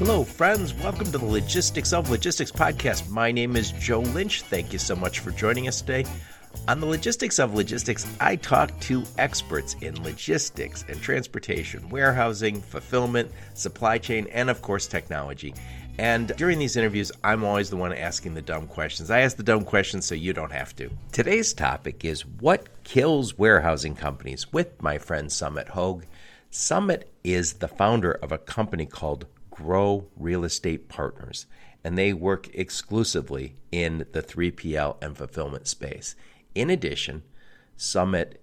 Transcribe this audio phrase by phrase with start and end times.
[0.00, 0.72] Hello, friends.
[0.72, 3.10] Welcome to the Logistics of Logistics podcast.
[3.10, 4.40] My name is Joe Lynch.
[4.40, 6.06] Thank you so much for joining us today.
[6.68, 13.30] On the Logistics of Logistics, I talk to experts in logistics and transportation, warehousing, fulfillment,
[13.52, 15.52] supply chain, and of course, technology.
[15.98, 19.10] And during these interviews, I'm always the one asking the dumb questions.
[19.10, 20.88] I ask the dumb questions so you don't have to.
[21.12, 26.04] Today's topic is what kills warehousing companies with my friend Summitt Hogue.
[26.50, 29.26] Summitt is the founder of a company called
[29.60, 31.46] Growe Real Estate Partners,
[31.84, 36.14] and they work exclusively in the 3PL and fulfillment space.
[36.54, 37.22] In addition,
[37.76, 38.34] Summitt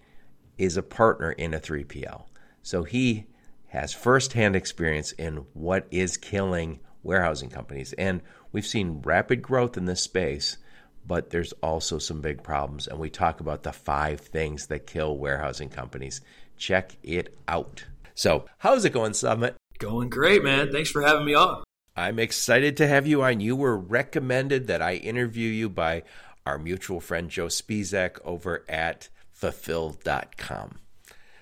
[0.57, 2.25] is a partner in a 3PL.
[2.63, 3.27] So he
[3.67, 7.93] has firsthand experience in what is killing warehousing companies.
[7.93, 8.21] And
[8.51, 10.57] we've seen rapid growth in this space,
[11.05, 12.87] but there's also some big problems.
[12.87, 16.21] And we talk about the five things that kill warehousing companies.
[16.57, 17.85] Check it out.
[18.15, 19.56] So, how's it going, Summitt?
[19.77, 20.71] Going great, man.
[20.71, 21.63] Thanks for having me on.
[21.95, 23.39] I'm excited to have you on.
[23.39, 26.03] You were recommended that I interview you by
[26.45, 30.79] our mutual friend Joe Spizak over at fulfill.com.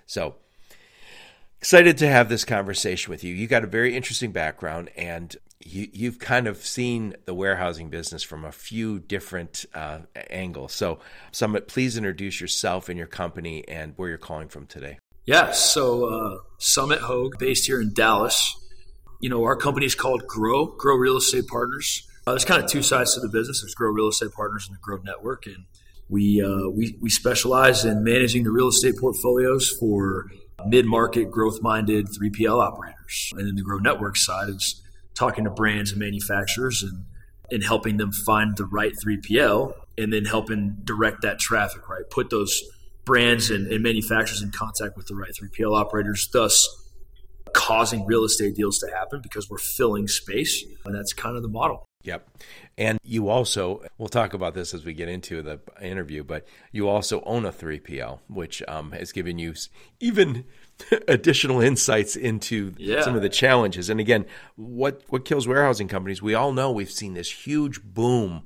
[0.05, 0.35] So,
[1.59, 3.33] excited to have this conversation with you.
[3.33, 8.23] You got a very interesting background and you, you've kind of seen the warehousing business
[8.23, 10.73] from a few different uh, angles.
[10.73, 10.99] So,
[11.31, 14.99] Summitt, please introduce yourself and your company and where you're calling from today.
[15.25, 18.55] Yeah, so uh, Summitt Hogue, based here in Dallas.
[19.19, 22.07] You know, our company is called Growe, Growe Real Estate Partners.
[22.27, 23.61] Uh, there's kind of two sides to the business.
[23.61, 25.65] There's Growe Real Estate Partners and the Growe Network, and
[26.09, 30.29] we uh, we we specialize in managing the real estate portfolios for
[30.67, 33.33] mid-market, growth-minded 3PL operators.
[33.35, 34.81] And then the Growe Network side is
[35.15, 37.05] talking to brands and manufacturers and
[37.51, 41.89] and helping them find the right 3PL, and then helping direct that traffic.
[41.89, 42.61] Right, put those
[43.05, 46.67] brands and, and manufacturers in contact with the right 3PL operators, thus
[47.53, 50.63] causing real estate deals to happen because we're filling space.
[50.83, 51.85] And that's kind of the model.
[52.03, 52.27] Yep.
[52.77, 56.87] And you also, we'll talk about this as we get into the interview, but you
[56.87, 59.55] also own a 3PL, which um, has given you
[59.99, 60.45] even
[61.07, 63.01] additional insights into yeah.
[63.01, 63.89] some of the challenges.
[63.89, 64.25] And again,
[64.55, 66.21] what, what kills warehousing companies?
[66.21, 68.43] We all know we've seen this huge boom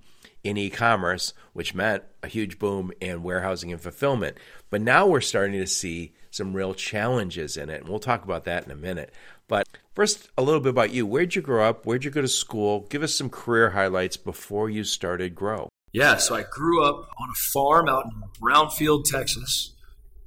[0.49, 4.37] in e-commerce, which meant a huge boom in warehousing and fulfillment.
[4.69, 8.45] But now we're starting to see some real challenges in it, and we'll talk about
[8.45, 9.13] that in a minute.
[9.47, 11.05] But first, a little bit about you.
[11.05, 11.85] Where'd you grow up?
[11.85, 12.81] Where'd you go to school?
[12.89, 15.69] Give us some career highlights before you started Growe.
[15.91, 19.73] Yeah, so I grew up on a farm out in Brownfield, Texas.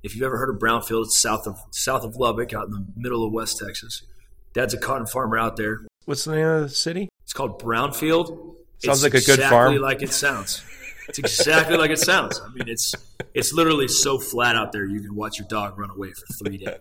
[0.02, 2.86] If you've ever heard of Brownfield, it's south of south of Lubbock, out in the
[2.96, 4.02] middle of West Texas.
[4.54, 5.86] Dad's a cotton farmer out there.
[6.04, 7.08] What's the name of the city?
[7.22, 8.56] It's called Brownfield.
[8.84, 9.72] Sounds like a good farm.
[9.72, 9.82] exactly farm.
[9.82, 10.64] like it sounds.
[11.08, 12.40] It's exactly like it sounds.
[12.40, 12.94] I mean, it's
[13.34, 16.58] it's literally so flat out there you can watch your dog run away for three
[16.58, 16.78] days.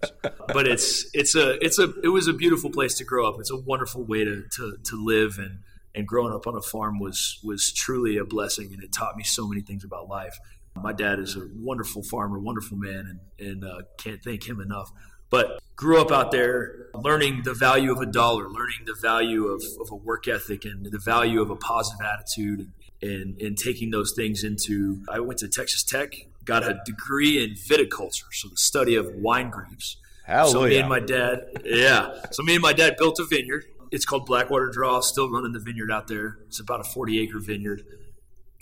[0.48, 3.40] But it's it's a it's a it was a beautiful place to grow up.
[3.40, 5.60] It's a wonderful way to to, to live and
[5.94, 9.24] and growing up on a farm was was truly a blessing and it taught me
[9.24, 10.38] so many things about life.
[10.76, 14.92] My dad is a wonderful farmer, wonderful man, and and uh, can't thank him enough.
[15.32, 19.64] But grew up out there learning the value of a dollar, learning the value of,
[19.80, 22.72] of a work ethic and the value of a positive attitude
[23.02, 26.14] and, and taking those things into I went to Texas Tech,
[26.46, 29.98] got a degree in viticulture, so the study of wine grapes.
[30.26, 30.52] Hallelujah.
[30.52, 32.14] So me and my dad, yeah.
[32.32, 33.66] So me and my dad built a vineyard.
[33.92, 35.02] It's called Blackwater Draw.
[35.02, 36.38] Still running the vineyard out there.
[36.48, 37.84] It's about a 40 acre vineyard,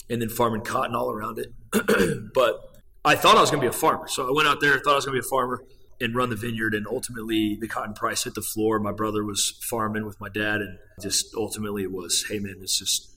[0.08, 1.52] and then farming cotton all around it.
[2.34, 4.78] but I thought I was going to be a farmer, so I went out there.
[4.78, 5.62] Thought I was going to be a farmer
[6.00, 6.74] and run the vineyard.
[6.74, 8.78] And ultimately, the cotton price hit the floor.
[8.78, 12.78] My brother was farming with my dad, and just ultimately it was, hey man, it's
[12.78, 13.10] just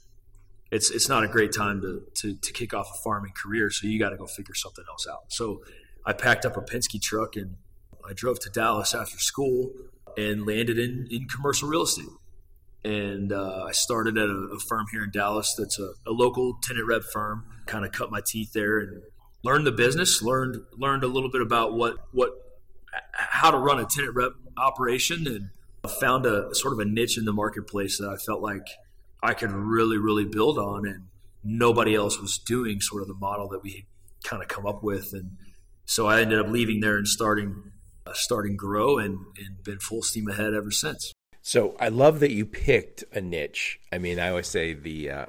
[0.72, 3.70] it's it's not a great time to to, to kick off a farming career.
[3.70, 5.26] So you got to go figure something else out.
[5.30, 5.62] So
[6.06, 7.56] I packed up a Penske truck and
[8.08, 9.72] I drove to Dallas after school
[10.18, 12.06] and landed in in commercial real estate.
[12.84, 16.58] And uh, I started at a, a, firm here in Dallas that's a, a local
[16.62, 17.46] tenant rep firm.
[17.66, 19.04] Kind of cut my teeth there and
[19.42, 20.22] learned the business.
[20.22, 22.32] learned learned a little bit about what what
[23.14, 25.50] how to run a tenant rep operation and
[26.00, 28.68] found a sort of a niche in the marketplace that I felt like
[29.22, 30.88] I could really, really build on.
[30.88, 31.08] And
[31.44, 33.86] nobody else was doing sort of the model that we
[34.24, 35.14] kind of come up with.
[35.14, 35.38] And
[35.86, 37.72] so I ended up leaving there and starting,
[38.06, 41.12] uh, starting Growe and, and been full steam ahead ever since.
[41.42, 43.80] So I love that you picked a niche.
[43.92, 45.26] I mean, I always say the uh,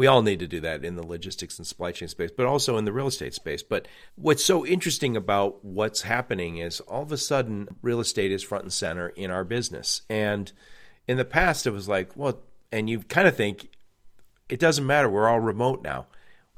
[0.00, 2.78] we all need to do that in the logistics and supply chain space, but also
[2.78, 3.62] in the real estate space.
[3.62, 8.42] But what's so interesting about what's happening is all of a sudden real estate is
[8.42, 10.00] front and center in our business.
[10.08, 10.50] And
[11.06, 12.40] in the past, it was like, well,
[12.72, 13.68] and you kind of think
[14.48, 15.10] it doesn't matter.
[15.10, 16.06] We're all remote now.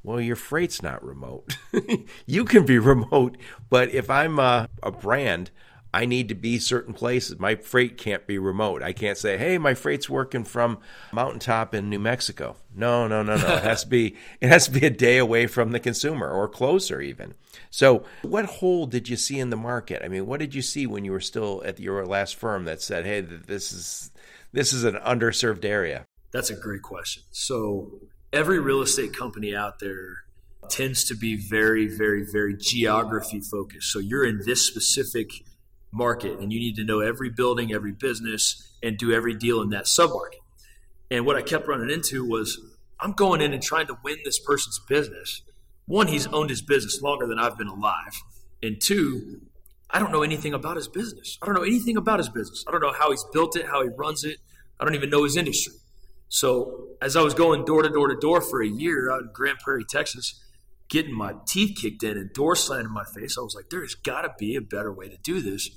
[0.05, 1.57] Well, your freight's not remote.
[2.27, 3.37] you can be remote,
[3.69, 5.51] but if I'm a, a brand,
[5.95, 7.39] I need to be certain places.
[7.39, 8.83] My freight can't be remote.
[8.83, 10.79] I can't say, "Hey, my freight's working from
[11.13, 13.57] mountaintop in New Mexico." No, no, no, no.
[13.57, 16.49] it has to be it has to be a day away from the consumer or
[16.49, 17.35] closer even.
[17.71, 20.03] So, what hole did you see in the market?
[20.03, 22.81] I mean, what did you see when you were still at your last firm that
[22.81, 24.11] said, "Hey, this is
[24.53, 26.07] this is an underserved area"?
[26.33, 27.25] That's a great question.
[27.31, 28.01] So,
[28.33, 30.25] every real estate company out there
[30.71, 33.93] tends to be very, very, very geography focused.
[33.93, 35.29] So, you're in this specific
[35.93, 39.71] market and you need to know every building, every business, and do every deal in
[39.71, 40.41] that submarket.
[41.11, 42.59] And what I kept running into was
[42.99, 45.43] I'm going in and trying to win this person's business.
[45.87, 48.23] One, he's owned his business longer than I've been alive.
[48.63, 49.43] And two,
[49.91, 51.39] I don't know anything about his business.
[51.43, 52.65] I don't know anything about his business.
[52.67, 54.39] I don't know how he's built it, how he runs it.
[54.81, 55.75] I don't even know his industry.
[56.29, 59.31] So as I was going door to door to door for a year out in
[59.35, 60.43] Grand Prairie, Texas,
[60.89, 63.95] getting my teeth kicked in and door slammed in my face, I was like, there's
[63.95, 65.69] got to be a better way to do this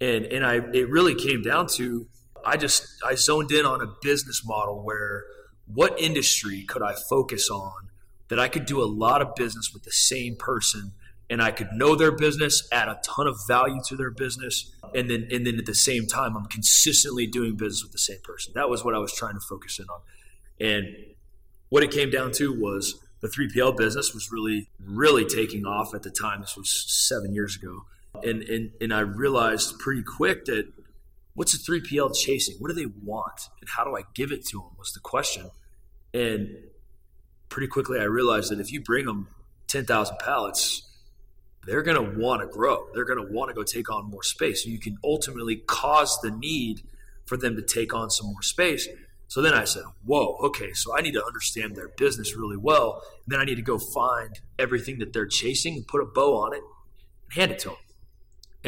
[0.00, 2.06] and and I it really came down to
[2.44, 5.24] I just I zoned in on a business model where
[5.66, 7.88] what industry could I focus on
[8.28, 10.92] that I could do a lot of business with the same person
[11.30, 15.10] and I could know their business, add a ton of value to their business, and
[15.10, 18.52] then and then at the same time I'm consistently doing business with the same person.
[18.54, 20.00] That was what I was trying to focus in on.
[20.60, 20.96] And
[21.68, 26.02] what it came down to was the 3PL business was really really taking off at
[26.02, 26.40] the time.
[26.40, 27.82] This was 7 years ago
[28.24, 30.66] and, and, and I realized pretty quick that
[31.34, 32.56] what's a 3PL chasing?
[32.58, 33.48] What do they want?
[33.60, 35.50] And how do I give it to them was the question.
[36.12, 36.56] And
[37.48, 39.28] pretty quickly I realized that if you bring them
[39.68, 40.82] 10,000 pallets,
[41.66, 42.88] they're going to want to grow.
[42.94, 44.64] They're going to want to go take on more space.
[44.64, 46.82] You can ultimately cause the need
[47.26, 48.88] for them to take on some more space.
[49.28, 53.02] So then I said, whoa, okay, so I need to understand their business really well.
[53.26, 56.38] And then I need to go find everything that they're chasing and put a bow
[56.38, 56.62] on it
[57.24, 57.78] and hand it to them.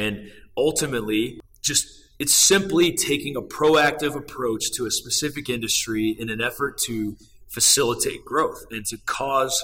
[0.00, 1.87] And ultimately, just
[2.19, 7.17] it's simply taking a proactive approach to a specific industry in an effort to
[7.49, 9.62] facilitate growth and to cause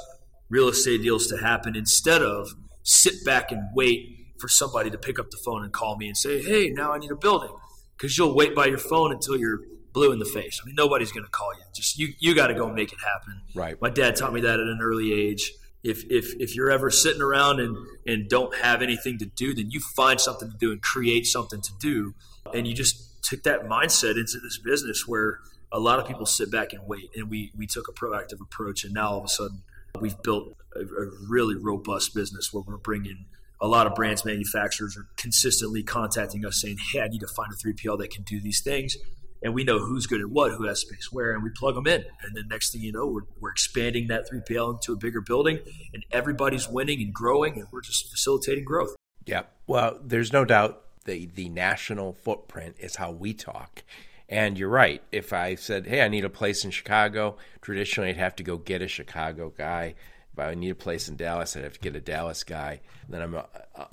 [0.48, 2.48] real estate deals to happen instead of
[2.82, 4.00] sit back and wait
[4.38, 6.98] for somebody to pick up the phone and call me and say, "Hey, now I
[6.98, 7.54] need a building."
[7.96, 9.60] Because you'll wait by your phone until you're
[9.94, 10.60] blue in the face.
[10.62, 11.62] I mean, nobody's going to call you.
[11.74, 13.40] Just you, you got to go make it happen.
[13.54, 13.80] Right.
[13.80, 15.52] My dad taught me that at an early age
[15.86, 19.70] if if if you're ever sitting around and and don't have anything to do, then
[19.70, 22.14] you find something to do and create something to do,
[22.52, 25.38] and you just took that mindset into this business where
[25.72, 28.84] a lot of people sit back and wait, and we we took a proactive approach,
[28.84, 29.62] and now all of a sudden
[30.00, 33.26] we've built a, a really robust business where we're bringing
[33.60, 37.52] a lot of brands manufacturers are consistently contacting us saying, "Hey, I need to find
[37.52, 38.96] a 3PL that can do these things."
[39.42, 41.86] And we know who's good at what, who has space where, and we plug them
[41.86, 42.04] in.
[42.22, 45.60] And then next thing you know, we're, we're expanding that 3PL into a bigger building,
[45.92, 48.96] and everybody's winning and growing, and we're just facilitating growth.
[49.26, 49.42] Yeah.
[49.66, 53.82] Well, there's no doubt the the national footprint is how we talk.
[54.28, 55.02] And you're right.
[55.12, 58.56] If I said, "Hey, I need a place in Chicago," traditionally I'd have to go
[58.56, 59.94] get a Chicago guy.
[60.32, 62.80] If I need a place in Dallas, I'd have to get a Dallas guy.
[63.08, 63.44] Then I'm uh,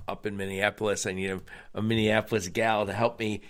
[0.07, 1.05] up in Minneapolis.
[1.05, 1.41] I need a,
[1.73, 3.41] a Minneapolis gal to help me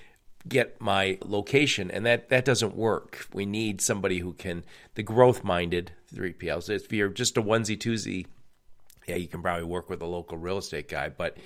[0.48, 3.28] get my location and that that doesn't work.
[3.34, 4.64] We need somebody who can
[4.96, 8.26] the growth minded 3pls if you're just a onesie twosie
[9.08, 11.38] yeah you can probably work with a local real estate guy but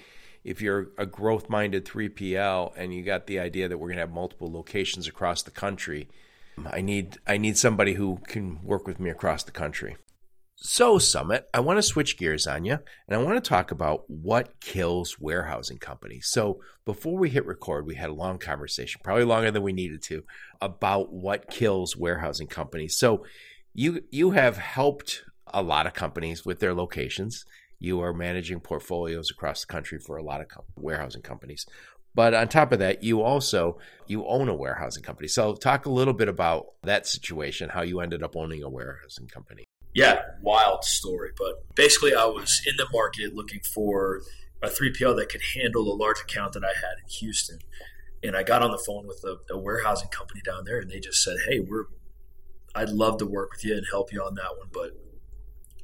[0.44, 4.02] if you're a growth minded 3pl and you got the idea that we're going to
[4.02, 6.08] have multiple locations across the country
[6.72, 9.96] i need i need somebody who can work with me across the country
[10.60, 14.10] so, Summitt, I want to switch gears on you and I want to talk about
[14.10, 16.30] what kills warehousing companies.
[16.32, 20.02] So, before we hit record, we had a long conversation, probably longer than we needed
[20.04, 20.24] to,
[20.60, 22.98] about what kills warehousing companies.
[22.98, 23.24] So,
[23.76, 25.22] you you have helped
[25.54, 27.46] a lot of companies with their locations.
[27.78, 31.68] You are managing portfolios across the country for a lot of warehousing companies.
[32.16, 35.28] But on top of that, you also you own a warehousing company.
[35.28, 39.28] So, talk a little bit about that situation, how you ended up owning a warehousing
[39.28, 39.66] company
[39.98, 41.32] yeah, wild story.
[41.38, 44.22] But basically, I was in the market looking for
[44.62, 47.60] a 3PL that could handle a large account that I had in Houston.
[48.24, 51.00] And I got on the phone with a, a warehousing company down there, and they
[51.00, 51.86] just said, "Hey, we're
[52.74, 54.92] I'd love to work with you and help you on that one, but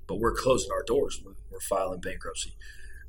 [0.07, 1.21] but we're closing our doors.
[1.23, 2.55] We're, we're filing bankruptcy."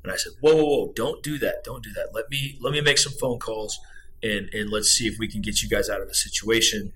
[0.03, 0.93] And I said, "Whoa, whoa, whoa!
[0.95, 1.63] Don't do that!
[1.63, 2.09] Don't do that!
[2.13, 3.79] Let me let me make some phone calls."
[4.23, 6.93] And, and let's see if we can get you guys out of the situation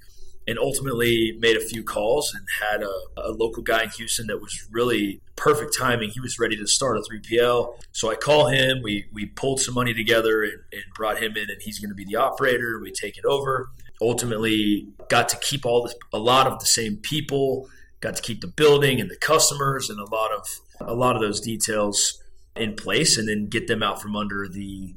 [0.50, 4.41] and ultimately made a few calls and had a, a, local guy in Houston that
[4.41, 6.10] was really perfect timing.
[6.10, 7.75] He was ready to start a 3PL.
[7.91, 8.82] So I call him.
[8.82, 11.96] We, we pulled some money together and, and brought him in, and he's going to
[11.96, 12.79] be the operator.
[12.82, 13.70] We take it over.
[14.01, 17.70] Ultimately, got to keep all this, a lot of the same people,
[18.01, 20.48] got to keep the building and the customers and a lot of
[20.82, 22.24] a lot of those details
[22.56, 24.96] in place and then get them out from under the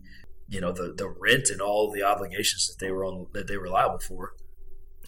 [0.49, 3.57] you know the the rent and all the obligations that they were on that they
[3.57, 4.35] were liable for.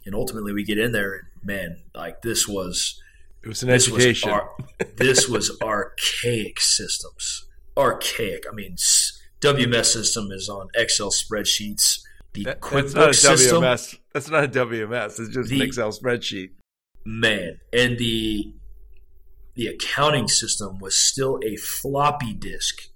[0.07, 3.01] And ultimately, we get in there, and man, like this was
[3.43, 4.31] it was an education.
[4.31, 4.51] Was ar-
[4.97, 7.47] this was archaic systems,
[7.77, 8.45] archaic.
[8.51, 8.77] I mean,
[9.41, 12.01] WMS system is on Excel spreadsheets.
[12.33, 13.99] The that, QuickBooks that's system, WMS.
[14.13, 15.21] That's not a WMS.
[15.21, 16.51] It's just the, an Excel spreadsheet.
[17.05, 18.55] Man, and the
[19.55, 22.89] the accounting system was still a floppy disk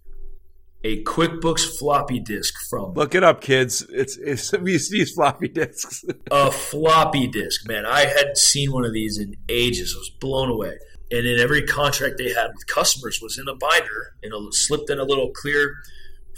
[0.84, 2.94] a QuickBooks floppy disk from.
[2.94, 3.84] Look it up, kids.
[3.90, 6.04] It's it's we used to use floppy disks.
[6.30, 7.84] a floppy disk, man.
[7.84, 9.94] I hadn't seen one of these in ages.
[9.96, 10.78] I was blown away.
[11.10, 14.98] And in every contract they had with customers was in a binder, and slipped in
[14.98, 15.76] a little clear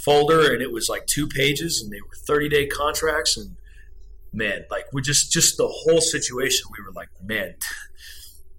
[0.04, 3.36] folder, and it was like two pages, and they were thirty day contracts.
[3.36, 3.56] And
[4.32, 7.54] man, like we just just the whole situation, we were like, man,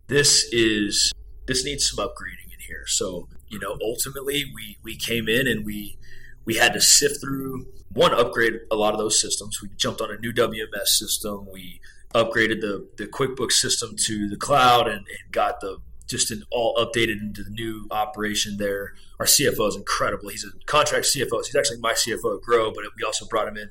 [0.07, 1.11] this is
[1.47, 2.85] this needs some upgrading in here.
[2.85, 5.97] So you know, ultimately we we came in and we
[6.45, 9.61] we had to sift through one upgrade a lot of those systems.
[9.61, 11.47] We jumped on a new WMS system.
[11.51, 11.81] We
[12.15, 15.77] upgraded the the QuickBooks system to the cloud and, and got the
[16.07, 18.93] just an all updated into the new operation there.
[19.19, 20.29] Our CFO is incredible.
[20.29, 21.29] He's a contract CFO.
[21.29, 23.69] So he's actually my CFO at Growe, but we also brought him in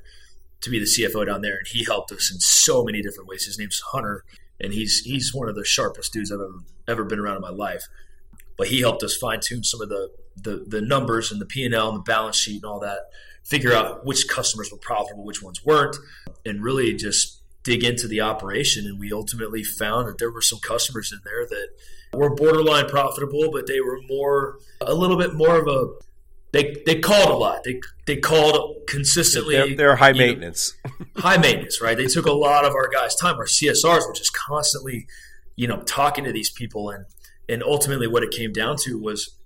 [0.61, 3.47] to be the CFO down there, and he helped us in so many different ways.
[3.47, 4.25] His name's Hunter,
[4.61, 7.51] and he's he's one of the sharpest dudes I've ever ever been around in my
[7.51, 7.87] life
[8.61, 11.65] but he helped us fine tune some of the, the, the numbers and the P
[11.65, 12.99] and L and the balance sheet and all that,
[13.43, 15.97] figure out which customers were profitable, which ones weren't,
[16.45, 18.85] and really just dig into the operation.
[18.85, 21.69] And we ultimately found that there were some customers in there that
[22.13, 25.95] were borderline profitable, but they were more a little bit more of a
[26.53, 27.65] they they called a lot.
[27.65, 29.55] They they called consistently.
[29.55, 30.75] They're, they're high maintenance.
[30.85, 31.97] Know, high maintenance, right?
[31.97, 33.37] They took a lot of our guys' time.
[33.37, 35.07] Our CSRs were just constantly,
[35.57, 37.07] you know, talking to these people and
[37.51, 39.37] and ultimately what it came down to was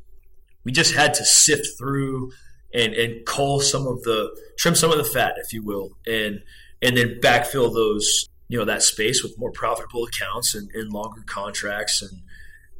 [0.64, 2.30] we just had to sift through
[2.72, 6.42] and and cull some of the trim some of the fat, if you will, and
[6.82, 11.22] and then backfill those you know that space with more profitable accounts and, and longer
[11.26, 12.20] contracts and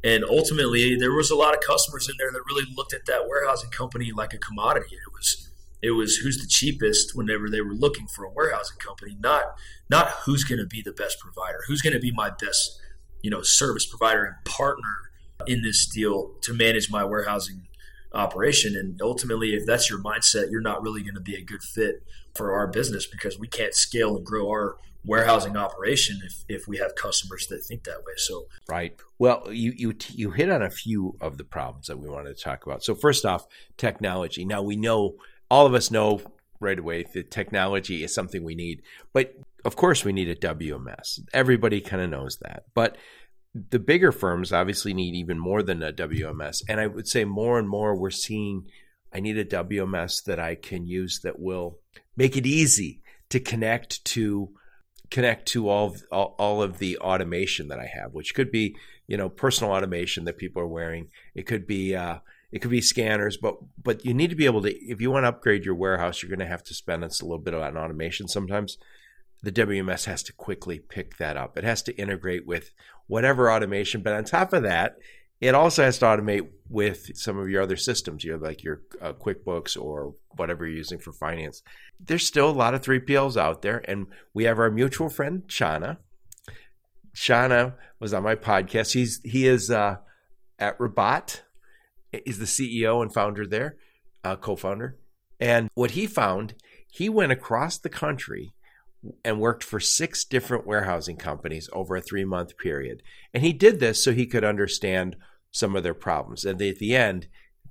[0.03, 3.27] and ultimately there was a lot of customers in there that really looked at that
[3.27, 4.95] warehousing company like a commodity.
[4.95, 5.49] It was
[5.81, 9.43] it was who's the cheapest whenever they were looking for a warehousing company, not
[9.89, 12.79] not who's going to be the best provider, who's going to be my best
[13.23, 15.11] you know service provider and partner
[15.47, 17.67] in this deal to manage my warehousing
[18.13, 18.75] operation.
[18.75, 22.03] And ultimately, if that's your mindset, you're not really going to be a good fit
[22.33, 26.77] for our business because we can't scale and grow our warehousing operation if, if we
[26.77, 28.13] have customers that think that way.
[28.17, 28.95] So right.
[29.19, 32.43] Well, you you you hit on a few of the problems that we wanted to
[32.43, 32.83] talk about.
[32.83, 33.45] So first off,
[33.77, 34.45] technology.
[34.45, 35.15] Now we know
[35.49, 36.21] all of us know
[36.59, 38.81] right away that technology is something we need,
[39.13, 41.19] but of course we need a WMS.
[41.33, 42.97] Everybody kind of knows that, but
[43.55, 46.61] the bigger firms obviously need even more than a WMS.
[46.67, 48.67] And I would say more and more we're seeing
[49.13, 51.79] I need a WMS that I can use that will
[52.17, 54.49] make it easy to connect to
[55.09, 58.75] connect to all, all, all of the automation that I have, which could be
[59.07, 61.07] you know personal automation that people are wearing.
[61.33, 62.17] It could be uh,
[62.51, 65.23] it could be scanners, but but you need to be able to if you want
[65.23, 68.27] to upgrade your warehouse, you're going to have to spend a little bit on automation
[68.27, 68.77] sometimes
[69.43, 71.57] the WMS has to quickly pick that up.
[71.57, 72.71] It has to integrate with
[73.07, 74.97] whatever automation, but on top of that,
[75.41, 79.13] it also has to automate with some of your other systems, you like your uh,
[79.13, 81.61] QuickBooks or whatever you're using for finance.
[81.99, 85.97] There's still a lot of 3PLs out there, and we have our mutual friend Shauna.
[87.15, 88.93] Shauna was on my podcast.
[88.93, 89.97] He's he is uh,
[90.57, 91.41] at Rabot.
[92.25, 93.75] He's the CEO and founder there,
[94.23, 94.97] uh, co-founder.
[95.39, 96.55] And what he found,
[96.89, 98.54] he went across the country
[99.23, 103.03] and worked for six different warehousing companies over a three month period.
[103.33, 105.15] And he did this so he could understand
[105.51, 106.45] some of their problems.
[106.45, 107.27] And at the end,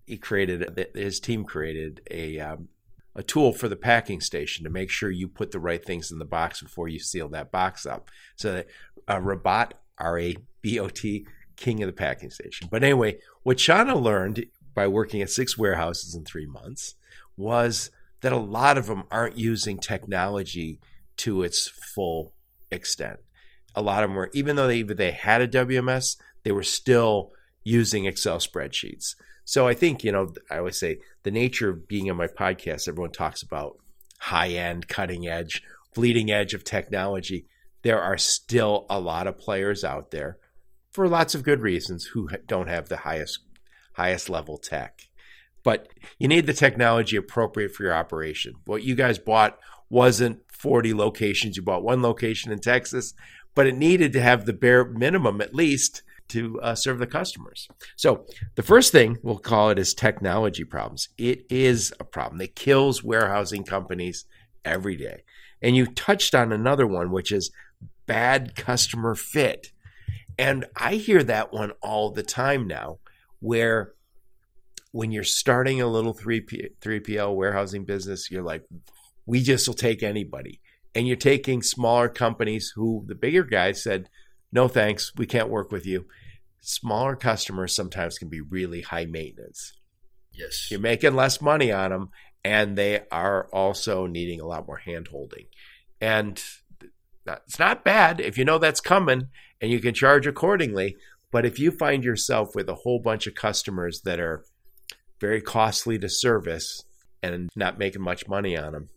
[0.07, 2.69] he created his team created a um,
[3.17, 6.19] a tool for the packing station to make sure you put the right things in
[6.19, 8.11] the box before you seal that box up.
[8.37, 8.67] So that
[9.07, 11.27] uh, Rabot, R A B O T,
[11.57, 12.69] king of the packing station.
[12.71, 16.97] But anyway, what Shauna learned by working at six warehouses in three months
[17.37, 17.91] was
[18.23, 20.81] that a lot of them aren't using technology
[21.19, 22.35] to its full
[22.71, 23.19] extent.
[23.75, 27.33] A lot of them were, even though they they had a WMS, they were still
[27.63, 29.15] using Excel spreadsheets.
[29.45, 32.89] So I think you know I always say the nature of being on my podcast.
[32.89, 33.77] Everyone talks about
[34.19, 35.63] high end, cutting edge,
[35.95, 37.47] bleeding edge of technology.
[37.83, 40.39] There are still a lot of players out there
[40.91, 43.41] for lots of good reasons who don't have the highest
[43.95, 45.03] highest level tech.
[45.63, 48.55] But you need the technology appropriate for your operation.
[48.67, 51.57] What you guys bought wasn't 40 locations.
[51.57, 53.15] You bought one location in Texas,
[53.55, 57.69] but it needed to have the bare minimum, at least, to uh, serve the customers.
[57.97, 61.09] So the first thing we'll call it is technology problems.
[61.19, 64.25] It is a problem that kills warehousing companies
[64.65, 65.25] every day.
[65.61, 67.51] And you touched on another one, which is
[68.07, 69.73] bad customer fit.
[70.39, 72.99] And I hear that one all the time now,
[73.41, 73.93] where
[74.91, 78.65] when you're starting a little 3P, 3PL warehousing business, you're like,
[79.27, 80.61] we just will take anybody.
[80.95, 84.09] And you're taking smaller companies who the bigger guys said,
[84.53, 86.07] no thanks, we can't work with you.
[86.61, 89.73] Smaller customers sometimes can be really high maintenance.
[90.33, 90.69] Yes.
[90.71, 92.11] You're making less money on them,
[92.45, 95.47] and they are also needing a lot more hand holding.
[96.01, 96.43] And
[97.27, 99.29] it's not bad if you know that's coming
[99.61, 100.97] and you can charge accordingly.
[101.31, 104.45] But if you find yourself with a whole bunch of customers that are
[105.21, 106.85] very costly to service
[107.23, 108.89] and not making much money on them,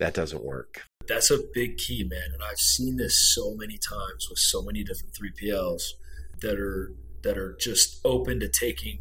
[0.00, 0.82] that doesn't work.
[1.06, 2.32] That's a big key, man.
[2.32, 5.82] And I've seen this so many times with so many different 3PLs
[6.40, 8.98] that are that are just open to taking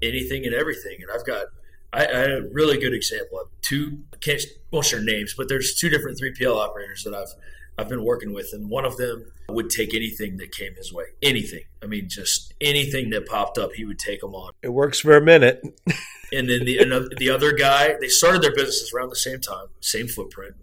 [0.00, 0.98] anything and everything.
[1.02, 1.46] And I've got
[1.92, 4.40] I, I had a really good example of two can't
[4.72, 7.34] won't share names, but there's two different 3PL operators that I've
[7.80, 11.04] I've been working with, and one of them would take anything that came his way.
[11.22, 11.62] Anything.
[11.82, 14.52] I mean, just anything that popped up, he would take them on.
[14.62, 15.62] It works for a minute.
[16.32, 19.68] and then the another, the other guy, they started their businesses around the same time,
[19.80, 20.56] same footprint.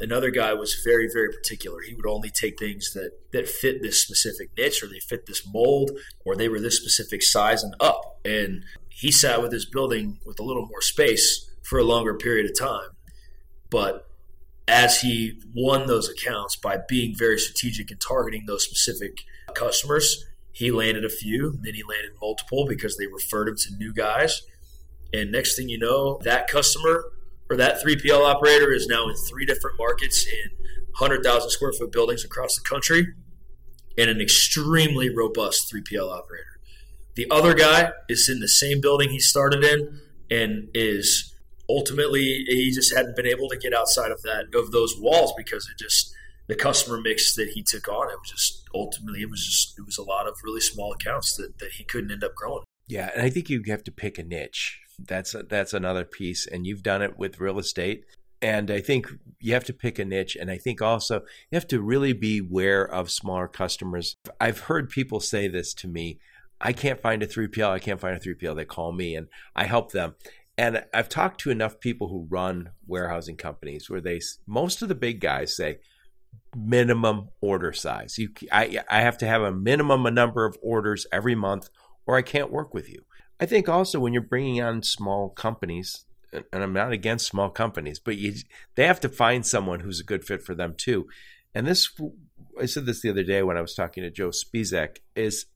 [0.00, 1.80] Another guy was very, very particular.
[1.80, 5.46] He would only take things that that fit this specific niche, or they fit this
[5.46, 5.92] mold,
[6.24, 8.18] or they were this specific size and up.
[8.24, 12.50] And he sat with his building with a little more space for a longer period
[12.50, 12.90] of time,
[13.70, 14.08] but
[14.66, 19.18] as he won those accounts by being very strategic and targeting those specific
[19.54, 23.92] customers, he landed a few, then he landed multiple because they referred him to new
[23.92, 24.42] guys.
[25.12, 27.04] And next thing you know, that customer
[27.50, 30.50] or that 3PL operator is now in three different markets in
[30.98, 33.08] 100,000 square foot buildings across the country
[33.98, 36.58] and an extremely robust 3PL operator.
[37.16, 41.33] The other guy is in the same building he started in and is
[41.68, 45.68] ultimately he just hadn't been able to get outside of that of those walls because
[45.68, 46.12] it just
[46.46, 49.84] the customer mix that he took on it was just ultimately it was just it
[49.84, 53.10] was a lot of really small accounts that, that he couldn't end up growing yeah
[53.14, 56.82] and i think you have to pick a niche that's that's another piece and you've
[56.82, 58.04] done it with real estate
[58.42, 59.08] and i think
[59.40, 62.38] you have to pick a niche and i think also you have to really be
[62.38, 66.18] aware of smaller customers i've heard people say this to me
[66.60, 67.68] I can't find a 3PL.
[67.68, 68.56] I can't find a 3PL.
[68.56, 70.14] They call me and I help them.
[70.56, 74.94] And I've talked to enough people who run warehousing companies where they most of the
[74.94, 75.78] big guys say
[76.56, 78.18] minimum order size.
[78.18, 81.70] You, I, I have to have a minimum a number of orders every month,
[82.06, 83.04] or I can't work with you.
[83.40, 87.98] I think also when you're bringing on small companies, and I'm not against small companies,
[87.98, 88.34] but you
[88.76, 91.08] they have to find someone who's a good fit for them too.
[91.54, 91.88] And this,
[92.60, 95.46] I said this the other day when I was talking to Joe Spizak, is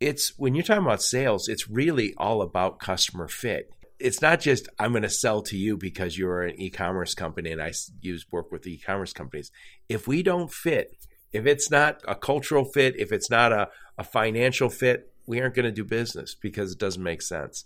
[0.00, 3.70] it's when you're talking about sales, it's really all about customer fit.
[3.98, 7.62] It's not just I'm going to sell to you because you're an e-commerce company and
[7.62, 9.52] I use work with e-commerce companies.
[9.90, 10.96] If we don't fit,
[11.32, 15.54] if it's not a cultural fit, if it's not a, a financial fit, we aren't
[15.54, 17.64] going to do business because it doesn't make sense.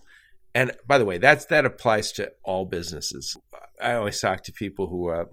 [0.56, 3.36] And by the way, that's that applies to all businesses.
[3.80, 5.24] I always talk to people who uh,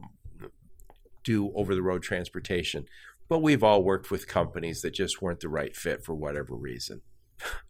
[1.23, 2.85] do over the road transportation
[3.31, 6.99] but we've all worked with companies that just weren't the right fit for whatever reason.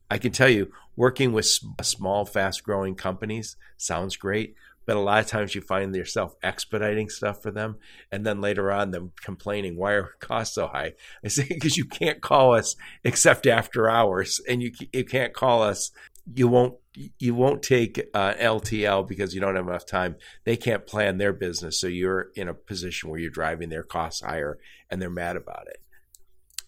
[0.10, 1.46] I can tell you, working with
[1.84, 4.56] small, fast growing companies sounds great,
[4.88, 7.78] but a lot of times you find yourself expediting stuff for them
[8.12, 10.94] and then later on them complaining why are costs so high
[11.26, 15.62] i say because you can't call us except after hours and you, you can't call
[15.62, 15.92] us
[16.34, 16.76] you won't
[17.20, 20.18] you won't take uh, LTL because you don't have enough time.
[20.44, 24.22] They can't plan their business, so you're in a position where you're driving their costs
[24.22, 25.82] higher, and they're mad about it.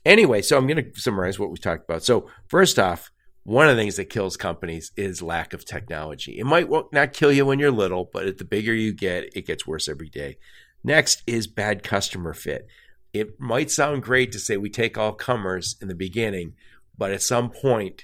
[0.05, 2.03] Anyway, so I'm going to summarize what we talked about.
[2.03, 3.11] So first off,
[3.43, 6.39] one of the things that kills companies is lack of technology.
[6.39, 9.67] It might not kill you when you're little, but the bigger you get, it gets
[9.67, 10.37] worse every day.
[10.83, 12.67] Next is bad customer fit.
[13.13, 16.53] It might sound great to say we take all comers in the beginning,
[16.97, 18.03] but at some point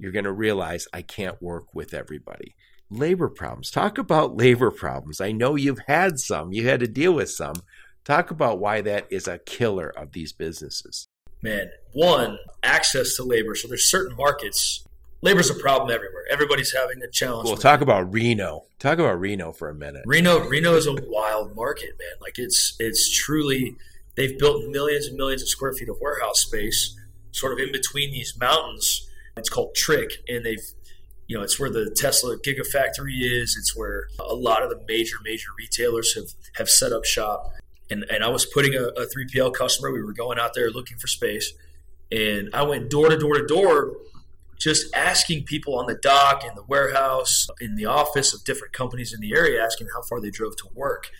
[0.00, 2.54] you're going to realize I can't work with everybody.
[2.88, 3.70] Labor problems.
[3.70, 5.20] Talk about labor problems.
[5.20, 7.56] I know you've had some, you had to deal with some.
[8.04, 11.06] Talk about why that is a killer of these businesses.
[11.42, 13.54] Man, one, access to labor.
[13.54, 14.84] So there's certain markets.
[15.20, 16.24] Labor's a problem everywhere.
[16.30, 17.46] Everybody's having a challenge.
[17.46, 17.82] Well, talk it.
[17.82, 18.64] about Reno.
[18.78, 20.02] Talk about Reno for a minute.
[20.06, 22.16] Reno, Reno is a wild market, man.
[22.22, 23.76] Like it's it's truly
[24.16, 26.98] they've built millions and millions of square feet of warehouse space,
[27.32, 30.64] sort of in between these mountains it's called TRIC, and they've
[31.30, 33.56] you know, it's where the Tesla Gigafactory is.
[33.56, 36.24] It's where a lot of the major, major retailers have,
[36.56, 37.52] have set up shop.
[37.88, 39.92] And, and I was putting a, a 3PL customer.
[39.92, 41.52] We were going out there looking for space.
[42.10, 43.92] And I went door to door to door,
[44.58, 49.14] just asking people on the dock, in the warehouse, in the office of different companies
[49.14, 51.10] in the area, asking how far they drove to work,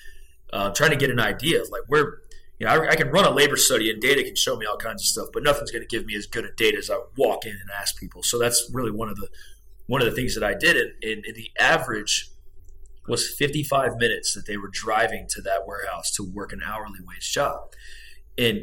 [0.53, 2.19] uh, trying to get an idea of like where.
[2.61, 4.77] You know, I, I, can run a labor study and data can show me all
[4.77, 6.99] kinds of stuff, but nothing's going to give me as good a data as I
[7.17, 8.23] walk in and ask people.
[8.23, 9.29] So that's really one of the
[9.87, 10.77] one of the things that I did.
[10.77, 12.31] And, and, and the average
[13.09, 17.33] was 55 minutes that they were driving to that warehouse to work an hourly wage
[17.33, 17.73] job.
[18.39, 18.61] And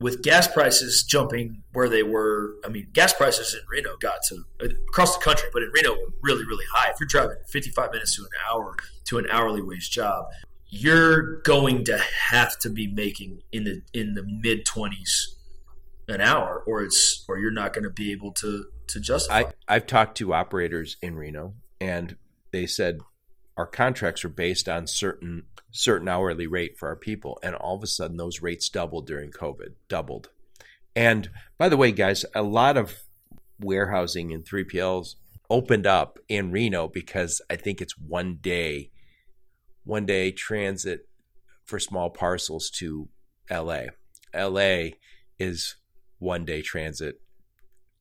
[0.00, 4.44] with gas prices jumping where they were, I mean, gas prices in Reno got to
[4.88, 6.90] across the country, but in Reno were really, really high.
[6.90, 10.26] If you're driving 55 minutes to an hour to an hourly wage job,
[10.68, 11.98] you're going to
[12.30, 15.34] have to be making in the in the mid 20s
[16.08, 19.40] an hour, or it's or you're not going to be able to to justify.
[19.40, 19.46] I,
[19.76, 22.16] I've talked to operators in Reno, and
[22.52, 23.00] they said
[23.56, 27.82] our contracts are based on certain certain hourly rate for our people and all of
[27.82, 30.30] a sudden those rates doubled during covid doubled
[30.94, 32.94] and by the way guys a lot of
[33.58, 35.16] warehousing and 3pls
[35.50, 38.88] opened up in reno because i think it's one day
[39.84, 41.08] one day transit
[41.64, 43.08] for small parcels to
[43.50, 43.82] la
[44.34, 44.88] la
[45.38, 45.76] is
[46.18, 47.20] one day transit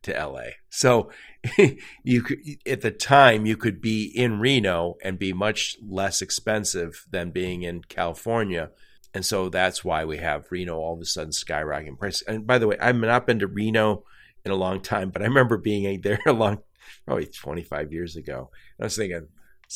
[0.04, 0.52] to LA.
[0.70, 1.12] So
[2.04, 7.06] you could, at the time you could be in Reno and be much less expensive
[7.10, 8.72] than being in California.
[9.14, 12.22] And so that's why we have Reno all of a sudden skyrocketing price.
[12.24, 14.04] And by the way, I've not been to Reno
[14.46, 16.60] in a long time, but I remember being there a long,
[17.06, 18.50] probably 25 years ago.
[18.80, 19.28] I was thinking,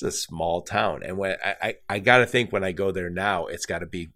[0.02, 1.02] it's a small town.
[1.04, 3.80] And when I, I, I got to think when I go there now, it's got
[3.80, 4.10] to be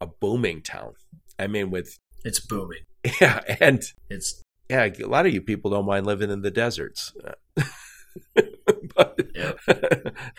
[0.00, 0.94] a booming town.
[1.38, 2.80] I mean, with it's booming.
[3.20, 7.12] Yeah, and it's yeah, a lot of you people don't mind living in the deserts.
[8.96, 9.20] but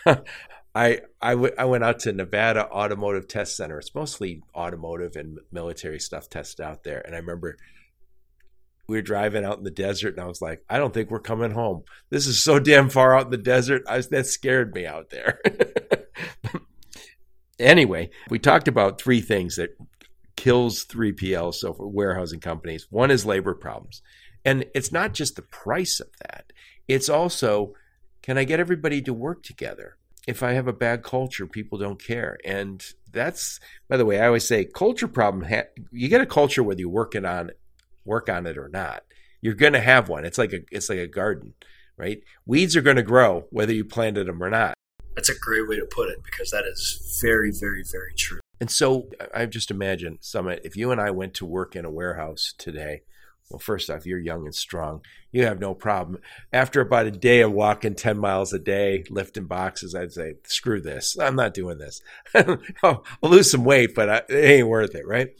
[0.74, 3.78] I, I, w- I went out to Nevada Automotive Test Center.
[3.78, 7.00] It's mostly automotive and military stuff tested out there.
[7.06, 7.56] And I remember
[8.88, 11.20] we were driving out in the desert, and I was like, I don't think we're
[11.20, 11.84] coming home.
[12.08, 13.82] This is so damn far out in the desert.
[13.86, 15.40] I was, that scared me out there.
[17.58, 19.76] anyway, we talked about three things that
[20.36, 22.86] kills 3PL, so for warehousing companies.
[22.88, 24.00] One is labor problems.
[24.44, 26.52] And it's not just the price of that,
[26.88, 27.74] it's also
[28.22, 29.96] can I get everybody to work together?
[30.26, 32.38] If I have a bad culture, people don't care.
[32.44, 35.48] And that's, by the way, I always say culture problem,
[35.92, 37.52] you get a culture whether you're working on,
[38.08, 39.04] work on it or not.
[39.40, 40.24] You're going to have one.
[40.24, 41.54] It's like a, it's like a garden,
[41.96, 42.20] right?
[42.46, 44.74] Weeds are going to grow whether you planted them or not.
[45.14, 48.40] That's a great way to put it because that is very, very, very true.
[48.60, 51.90] And so I just imagine, Summitt, if you and I went to work in a
[51.90, 53.02] warehouse today,
[53.50, 55.00] well, first off, you're young and strong.
[55.32, 56.20] You have no problem.
[56.52, 60.80] After about a day of walking 10 miles a day, lifting boxes, I'd say, screw
[60.80, 61.18] this.
[61.18, 62.02] I'm not doing this.
[62.82, 65.30] I'll lose some weight, but it ain't worth it, right?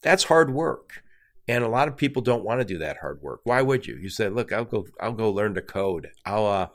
[0.00, 1.03] That's hard work.
[1.46, 3.40] And a lot of people don't want to do that hard work.
[3.44, 3.96] Why would you?
[3.96, 6.10] You say, look, I'll go, I'll go learn to code.
[6.24, 6.68] I'll, uh,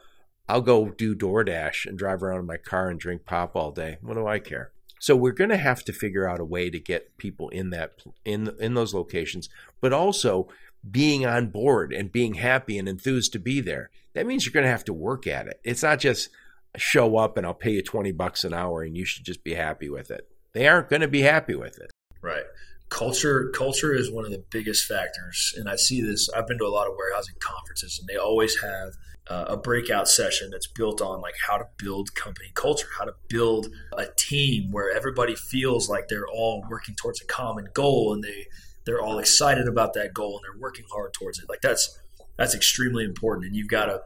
[0.47, 3.97] I'll go do DoorDash and drive around in my car and drink pop all day.
[4.01, 4.71] What do I care?
[4.99, 7.93] So we're going to have to figure out a way to get people in that
[8.25, 9.47] in in those locations,
[9.79, 10.49] but also
[10.89, 13.89] being on board and being happy and enthused to be there.
[14.13, 15.59] That means you're going to have to work at it.
[15.63, 16.29] It's not just
[16.75, 19.53] show up and I'll pay you 20 bucks an hour and you should just be
[19.53, 20.27] happy with it.
[20.53, 21.91] They aren't going to be happy with it.
[22.21, 22.43] Right.
[22.89, 26.65] Culture culture is one of the biggest factors and I see this I've been to
[26.65, 28.93] a lot of warehousing conferences and they always have
[29.29, 33.13] uh, a breakout session that's built on like how to build company culture, how to
[33.27, 38.23] build a team where everybody feels like they're all working towards a common goal and
[38.23, 38.47] they
[38.85, 41.45] they're all excited about that goal and they're working hard towards it.
[41.47, 41.99] Like that's
[42.37, 43.45] that's extremely important.
[43.45, 44.01] And you've got to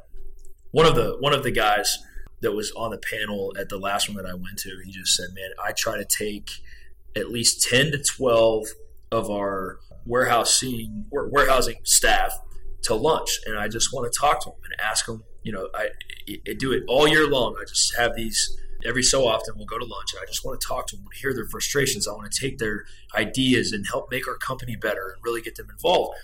[0.72, 1.98] one of the one of the guys
[2.42, 5.16] that was on the panel at the last one that I went to, he just
[5.16, 6.50] said, "Man, I try to take
[7.16, 8.68] at least ten to twelve
[9.12, 12.34] of our warehousing warehousing staff
[12.84, 15.24] to lunch, and I just want to talk to them and ask them.
[15.44, 15.90] You know, I,
[16.48, 17.56] I do it all year long.
[17.62, 19.56] I just have these every so often.
[19.58, 22.08] We'll go to lunch, and I just want to talk to them, hear their frustrations.
[22.08, 25.56] I want to take their ideas and help make our company better and really get
[25.56, 26.18] them involved.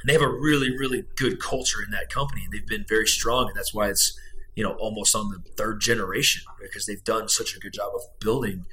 [0.00, 3.06] And they have a really, really good culture in that company, and they've been very
[3.06, 4.18] strong, and that's why it's
[4.54, 8.02] you know almost on the third generation because they've done such a good job of
[8.18, 8.64] building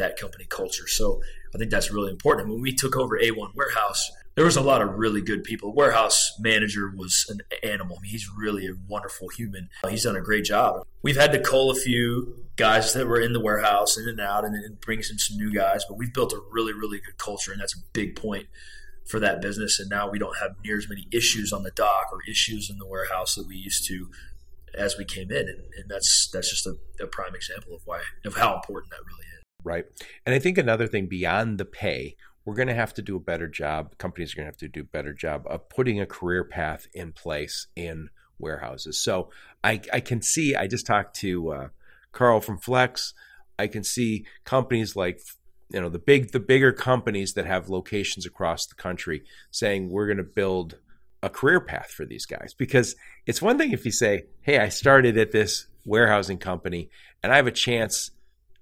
[0.00, 0.86] that company culture.
[0.86, 1.22] So
[1.54, 2.48] I think that's really important.
[2.48, 5.74] When we took over A1 Warehouse, there was a lot of really good people.
[5.74, 7.96] Warehouse manager was an animal.
[7.98, 9.68] I mean, he's really a wonderful human.
[9.88, 10.86] He's done a great job.
[11.02, 14.44] We've had to cull a few guys that were in the warehouse in and out,
[14.44, 15.84] and then brings in some new guys.
[15.88, 18.46] But we've built a really, really good culture, and that's a big point
[19.06, 19.80] for that business.
[19.80, 22.78] And now we don't have near as many issues on the dock or issues in
[22.78, 24.08] the warehouse that we used to
[24.74, 28.00] as we came in, and, and that's that's just a, a prime example of why
[28.24, 29.39] of how important that really is.
[29.62, 29.84] Right.
[30.24, 33.20] And I think another thing beyond the pay, we're going to have to do a
[33.20, 33.98] better job.
[33.98, 36.86] Companies are going to have to do a better job of putting a career path
[36.94, 38.98] in place in warehouses.
[38.98, 39.30] So
[39.62, 41.68] I, I can see, I just talked to uh,
[42.12, 43.14] Carl from Flex.
[43.58, 45.20] I can see companies like
[45.72, 50.06] you know the big the bigger companies that have locations across the country saying we're
[50.06, 50.78] going to build
[51.22, 52.96] a career path for these guys because
[53.26, 56.90] it's one thing if you say hey i started at this warehousing company
[57.22, 58.10] and i have a chance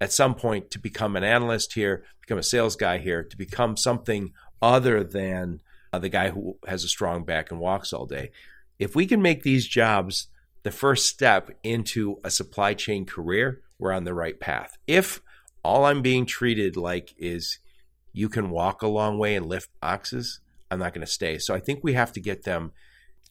[0.00, 3.76] at some point to become an analyst here become a sales guy here to become
[3.76, 5.60] something other than
[5.92, 8.30] uh, the guy who has a strong back and walks all day
[8.78, 10.28] if we can make these jobs
[10.62, 15.20] the first step into a supply chain career we're on the right path if
[15.64, 17.58] all I'm being treated like is
[18.12, 21.38] you can walk a long way and lift boxes, I'm not going to stay.
[21.38, 22.72] So I think we have to get them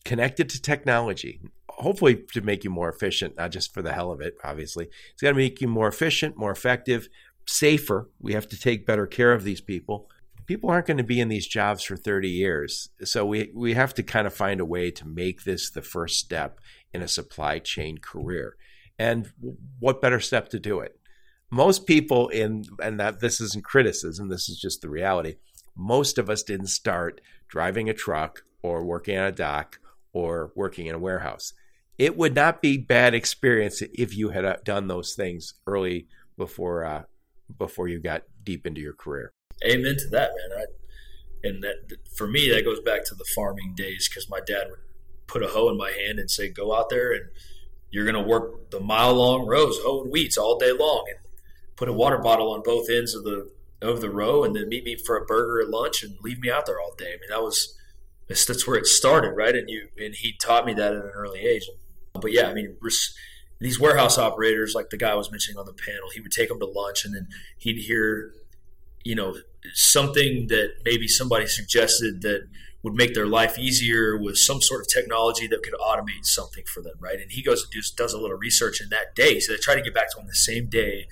[0.06, 1.42] connected to technology,
[1.78, 4.90] hopefully to make you more efficient, not just for the hell of it, obviously.
[5.14, 7.08] It's got to make you more efficient, more effective,
[7.46, 8.10] safer.
[8.20, 10.10] We have to take better care of these people.
[10.46, 12.90] People aren't going to be in these jobs for 30 years.
[13.04, 16.20] So we, we have to kind of find a way to make this the first
[16.20, 16.60] step
[16.94, 18.56] in a supply chain career.
[18.98, 19.32] And
[19.80, 20.98] what better step to do it?
[21.50, 25.36] most people in and that this isn't criticism this is just the reality
[25.76, 29.80] most of us didn't start driving a truck or working on a dock
[30.12, 31.54] or working in a warehouse
[31.98, 36.08] it would not be bad experience if you had uh, done those things early
[36.38, 37.04] before uh,
[37.58, 39.32] before you got deep into your career
[39.66, 43.74] amen to that man I, and that for me that goes back to the farming
[43.76, 44.80] days because my dad would
[45.28, 47.26] put a hoe in my hand and say go out there and
[47.90, 51.20] you're going to work the mile long rows hoeing weeds all day long and
[51.76, 53.50] put a water bottle on both ends of the
[53.82, 56.50] of the row and then meet me for a burger at lunch and leave me
[56.50, 57.10] out there all day.
[57.14, 57.78] I mean, that was
[58.28, 59.56] that's where it started, right?
[59.56, 61.70] And you and he taught me that at an early age.
[62.20, 62.78] But yeah, I mean,
[63.60, 66.50] these warehouse operators, like the guy I was mentioning on the panel, he would take
[66.50, 67.28] them to lunch and then
[67.58, 68.34] he'd hear,
[69.04, 69.36] you know,
[69.74, 72.48] something that maybe somebody suggested that
[72.84, 76.82] would make their life easier with some sort of technology that could automate something for
[76.82, 77.20] them, right?
[77.20, 79.40] And he goes and does, does a little research in that day.
[79.40, 81.08] So they try to get back to him the same day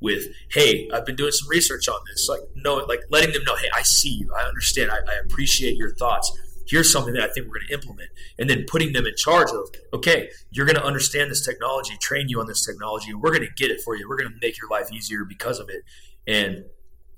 [0.00, 2.26] with, hey, I've been doing some research on this.
[2.28, 4.32] Like, no, like letting them know, hey, I see you.
[4.34, 4.90] I understand.
[4.90, 6.32] I, I appreciate your thoughts.
[6.70, 8.10] Here's something that I think we're going to implement.
[8.38, 12.28] And then putting them in charge of, okay, you're going to understand this technology, train
[12.28, 14.08] you on this technology, and we're going to get it for you.
[14.08, 15.82] We're going to make your life easier because of it.
[16.28, 16.66] And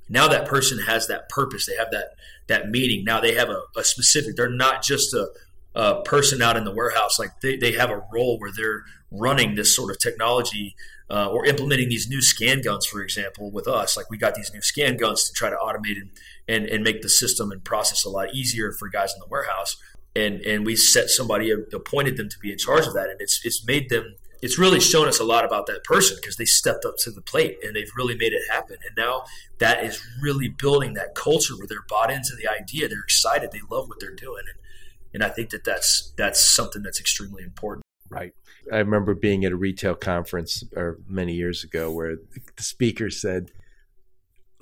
[0.08, 1.66] now that person has that purpose.
[1.66, 2.14] They have that
[2.48, 3.04] that meaning.
[3.04, 4.36] Now they have a, a specific.
[4.36, 5.28] They're not just a,
[5.74, 7.18] a person out in the warehouse.
[7.18, 10.74] Like they, they have a role where they're running this sort of technology
[11.10, 13.96] uh, or implementing these new scan guns, for example, with us.
[13.96, 16.10] Like we got these new scan guns to try to automate and,
[16.48, 19.76] and, and make the system and process a lot easier for guys in the warehouse.
[20.14, 23.40] And and we set somebody appointed them to be in charge of that, and it's
[23.44, 24.16] it's made them.
[24.42, 27.22] It's really shown us a lot about that person because they stepped up to the
[27.22, 28.76] plate and they've really made it happen.
[28.84, 29.22] And now
[29.58, 32.88] that is really building that culture where they're bought into the idea.
[32.88, 33.52] They're excited.
[33.52, 34.58] They love what they're doing, and
[35.14, 37.84] and I think that that's that's something that's extremely important.
[38.10, 38.34] Right.
[38.70, 42.16] I remember being at a retail conference or many years ago where
[42.56, 43.50] the speaker said,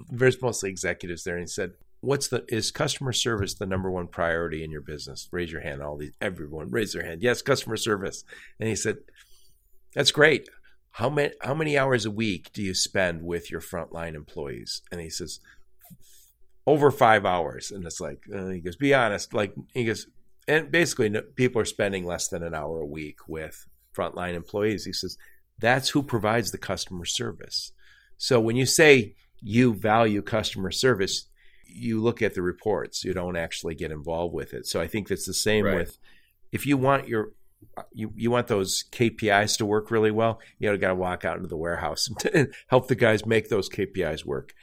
[0.08, 4.08] there's mostly executives there, and he said, "What's the is customer service the number one
[4.08, 5.82] priority in your business?" Raise your hand.
[5.82, 7.22] All these everyone raise their hand.
[7.22, 8.24] Yes, customer service.
[8.58, 8.98] And he said,
[9.94, 10.48] "That's great.
[10.92, 15.00] How many how many hours a week do you spend with your frontline employees?" And
[15.00, 15.40] he says,
[16.66, 20.06] "Over five hours." And it's like uh, he goes, "Be honest." Like he goes,
[20.48, 24.84] and basically people are spending less than an hour a week with frontline employees.
[24.84, 25.16] He says
[25.58, 27.72] that's who provides the customer service.
[28.16, 31.26] So when you say you value customer service,
[31.64, 33.04] you look at the reports.
[33.04, 34.66] You don't actually get involved with it.
[34.66, 35.76] So I think that's the same right.
[35.76, 35.98] with
[36.52, 37.32] if you want your
[37.92, 41.48] you, you want those KPIs to work really well, you got to walk out into
[41.48, 44.54] the warehouse and help the guys make those KPIs work.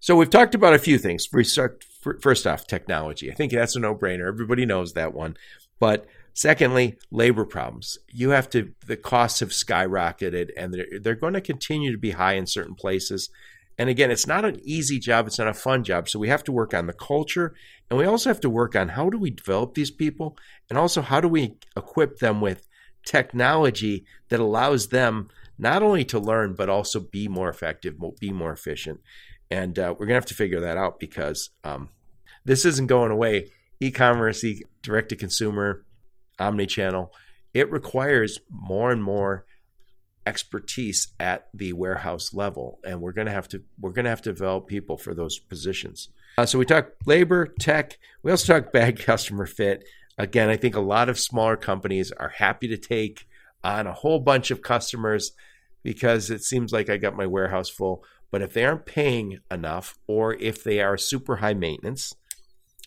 [0.00, 1.26] So we've talked about a few things.
[1.26, 3.30] First off, technology.
[3.30, 4.26] I think that's a no-brainer.
[4.26, 5.36] Everybody knows that one.
[5.78, 7.98] But secondly, labor problems.
[8.08, 8.72] You have to.
[8.86, 12.74] The costs have skyrocketed, and they're, they're going to continue to be high in certain
[12.74, 13.30] places.
[13.78, 15.26] And again, it's not an easy job.
[15.26, 16.08] It's not a fun job.
[16.08, 17.54] So we have to work on the culture,
[17.88, 20.36] and we also have to work on how do we develop these people,
[20.68, 22.68] and also how do we equip them with
[23.04, 28.52] technology that allows them not only to learn but also be more effective, be more
[28.52, 29.00] efficient
[29.52, 31.90] and uh, we're gonna have to figure that out because um,
[32.44, 33.50] this isn't going away.
[33.80, 35.84] E-commerce, e- direct to consumer,
[36.38, 37.12] omni-channel,
[37.52, 39.44] it requires more and more
[40.26, 44.66] expertise at the warehouse level, and we're gonna have to we're gonna have to develop
[44.66, 46.08] people for those positions.
[46.38, 47.98] Uh, so we talk labor, tech.
[48.22, 49.84] We also talk bad customer fit.
[50.18, 53.26] Again, I think a lot of smaller companies are happy to take
[53.64, 55.32] on a whole bunch of customers
[55.82, 59.98] because it seems like I got my warehouse full But if they aren't paying enough,
[60.06, 62.14] or if they are super high maintenance,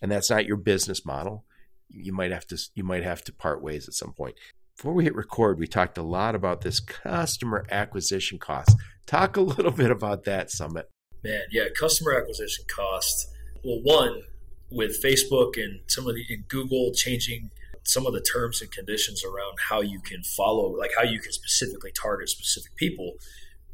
[0.02, 1.46] and that's not your business model,
[1.90, 4.36] you might have to you might have to part ways at some point.
[4.76, 8.76] Before we hit record, we talked a lot about this customer acquisition cost.
[9.06, 10.86] Talk a little bit about that, Summitt.
[11.24, 13.30] Man, yeah, customer acquisition cost.
[13.64, 14.24] Well, one
[14.70, 17.52] with Facebook and some of the in Google changing
[17.84, 21.32] some of the terms and conditions around how you can follow, like how you can
[21.32, 23.14] specifically target specific people.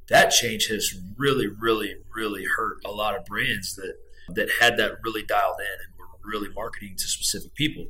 [0.09, 3.95] That change has really, really, really hurt a lot of brands that
[4.35, 7.87] that had that really dialed in and were really marketing to specific people.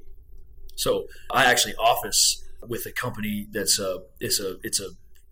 [0.75, 4.89] So I actually office with a company that's a it's a it's a,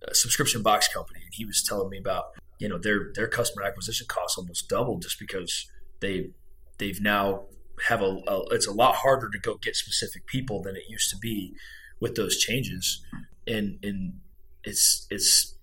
[0.07, 2.25] a subscription box company, and he was telling me about
[2.59, 5.67] you know their their customer acquisition costs almost doubled just because
[6.01, 6.31] they
[6.77, 7.43] they've now
[7.87, 11.09] have a, a, it's a lot harder to go get specific people than it used
[11.09, 11.53] to be
[11.99, 13.03] with those changes.
[13.47, 14.19] And and
[14.63, 15.55] it's it's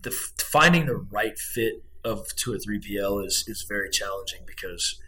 [0.00, 5.00] the finding the right fit of two or three PL is is very challenging because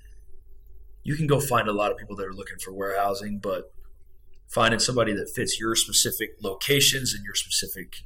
[1.02, 3.73] you can go find a lot of people that are looking for warehousing but
[4.54, 7.96] finding somebody that fits your specific locations and your specific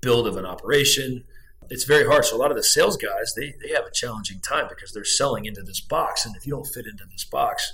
[0.00, 1.24] build of an operation
[1.70, 2.24] it's very hard.
[2.24, 5.04] So a lot of the sales guys, they, they have a challenging time because they're
[5.04, 6.26] selling into this box.
[6.26, 7.72] And if you don't fit into this box,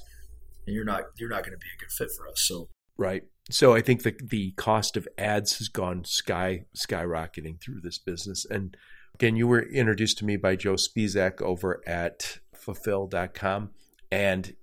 [0.67, 2.41] and you're not you're not going to be a good fit for us.
[2.43, 3.23] So right.
[3.51, 8.47] So I think the the cost of ads has gone sky skyrocketing through this business.
[8.49, 8.77] And
[9.15, 13.71] again, you were introduced to me by Joe Spizak over at fulfill.com
[14.11, 14.55] and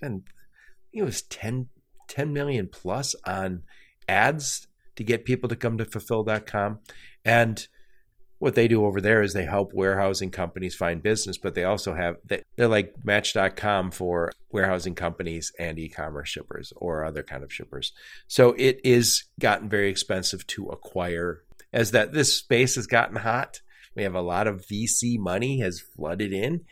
[0.00, 0.22] and
[0.92, 1.68] it was 10,
[2.08, 3.62] 10 million plus on
[4.08, 4.66] ads
[4.96, 6.80] to get people to come to fulfill.com
[7.24, 7.68] and
[8.38, 11.94] what they do over there is they help warehousing companies find business, but they also
[11.94, 17.92] have they're like Match.com for warehousing companies and e-commerce shippers or other kind of shippers.
[18.28, 21.42] So it is gotten very expensive to acquire.
[21.72, 23.60] As that this space has gotten hot,
[23.94, 26.64] we have a lot of VC money has flooded in,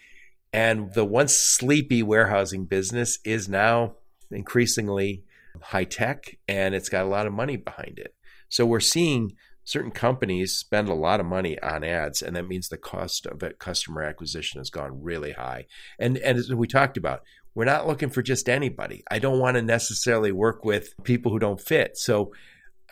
[0.53, 3.97] and the once sleepy warehousing business is now
[4.31, 5.25] increasingly
[5.63, 8.15] high tech, and it's got a lot of money behind it.
[8.49, 9.33] So we're seeing
[9.65, 13.43] certain companies spend a lot of money on ads and that means the cost of
[13.43, 15.67] it, customer acquisition has gone really high.
[15.99, 17.23] And and as we talked about
[17.55, 19.03] we're not looking for just anybody.
[19.11, 21.97] I don't want to necessarily work with people who don't fit.
[21.97, 22.33] So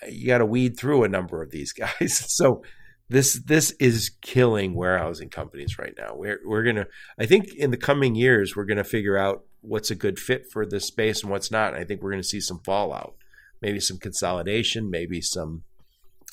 [0.02, 2.24] uh, you got to weed through a number of these guys.
[2.34, 2.62] So
[3.08, 6.14] this this is killing warehousing companies right now.
[6.14, 9.94] We're we're to i think in the coming years we're to figure out what's a
[9.94, 12.60] good fit for this space and what's not i think we're going to see some
[12.60, 13.14] fallout
[13.62, 15.64] maybe some consolidation maybe some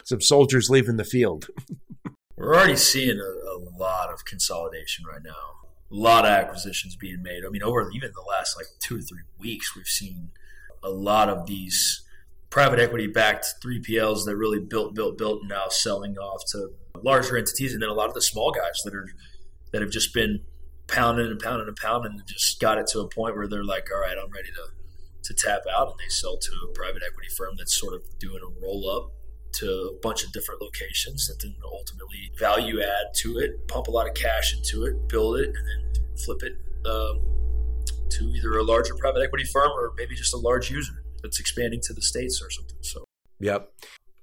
[0.04, 1.48] some soldiers leaving the field.
[2.36, 5.32] We're already seeing a, a, lot of consolidation right now.
[5.91, 7.44] A lot of acquisitions being made.
[7.46, 10.30] I mean, over even the last like two or three weeks, we've seen
[10.84, 12.04] a lot of these
[12.50, 16.72] private equity backed 3PLs that really built, built, built, and now selling off to
[17.04, 19.08] larger entities, and then a lot of the small guys that are
[19.72, 20.41] that have just been
[20.92, 23.88] pounding and pounding and pounding, and just got it to a point where they're like,
[23.92, 24.68] "All right, I'm ready to
[25.24, 28.42] to tap out," and they sell to a private equity firm that's sort of doing
[28.44, 29.12] a roll up
[29.54, 33.92] to a bunch of different locations that then ultimately value add to it, pump a
[33.92, 36.54] lot of cash into it, build it, and then flip it
[36.86, 37.22] um,
[38.10, 41.80] to either a larger private equity firm or maybe just a large user that's expanding
[41.84, 42.78] to the states or something.
[42.82, 43.04] So,
[43.40, 43.72] yep.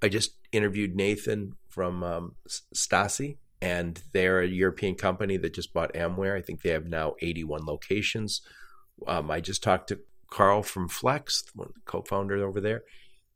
[0.01, 2.35] I just interviewed Nathan from um,
[2.75, 6.37] Staci, and they're a European company that just bought Amware.
[6.37, 8.41] I think they have now 81 locations.
[9.07, 12.83] Um, I just talked to Carl from Flex, one co-founder over there.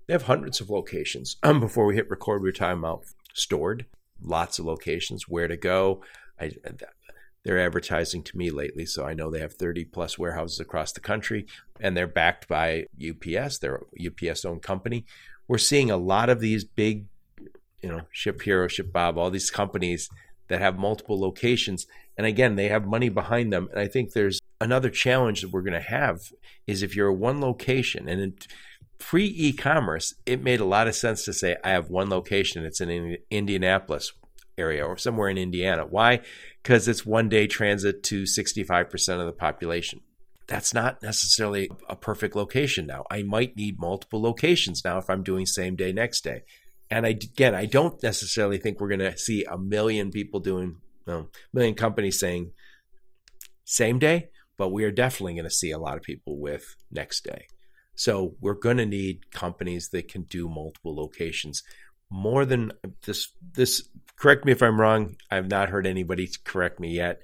[0.07, 1.37] They have hundreds of locations.
[1.43, 3.05] Um, before we hit record, we were talking about
[3.35, 3.85] Stord,
[4.21, 6.01] lots of locations, where to go.
[6.39, 6.51] I,
[7.43, 11.01] they're advertising to me lately, so I know they have 30 plus warehouses across the
[11.01, 11.45] country,
[11.79, 13.59] and they're backed by UPS.
[13.59, 15.05] They're UPS owned company.
[15.47, 17.05] We're seeing a lot of these big,
[17.83, 20.09] you know, ShipHero, Ship Bob, all these companies
[20.47, 21.85] that have multiple locations.
[22.17, 23.69] And again, they have money behind them.
[23.71, 26.21] And I think there's another challenge that we're going to have
[26.65, 28.47] is if you're one location and
[28.99, 32.65] pre e-commerce, it made a lot of sense to say I have one location.
[32.65, 34.13] It's in Indianapolis
[34.57, 35.85] area or somewhere in Indiana.
[35.85, 36.21] Why?
[36.61, 40.01] Because it's one day transit to 65% of the population.
[40.47, 43.05] That's not necessarily a perfect location now.
[43.09, 46.43] I might need multiple locations now if I'm doing same day, next day.
[46.93, 50.75] And I, again, I don't necessarily think we're going to see a million people doing,
[51.07, 52.51] no, a million companies saying
[53.65, 54.29] same day,
[54.59, 57.47] but we are definitely going to see a lot of people with next day.
[57.95, 61.63] So we're going to need companies that can do multiple locations.
[62.11, 62.73] More than
[63.07, 65.15] this, this, correct me if I'm wrong.
[65.31, 67.21] I've not heard anybody correct me yet.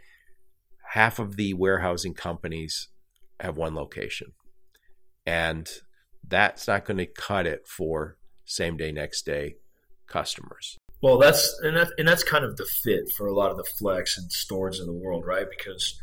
[0.93, 2.87] Half of the warehousing companies
[3.39, 4.31] have one location.
[5.27, 5.69] And
[6.27, 8.17] that's not going to cut it for
[8.49, 9.55] same day, next day
[10.07, 10.77] customers.
[11.01, 13.63] Well, that's and that and that's kind of the fit for a lot of the
[13.63, 15.45] flex and stores in the world, right?
[15.49, 15.97] Because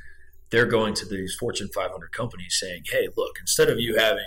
[0.51, 4.25] they're going to these Fortune 500 companies saying, "Hey, look, instead of you having,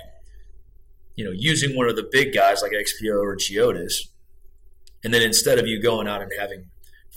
[1.15, 4.09] you know, using one of the big guys like XPO or Geodis,
[5.03, 6.69] and then instead of you going out and having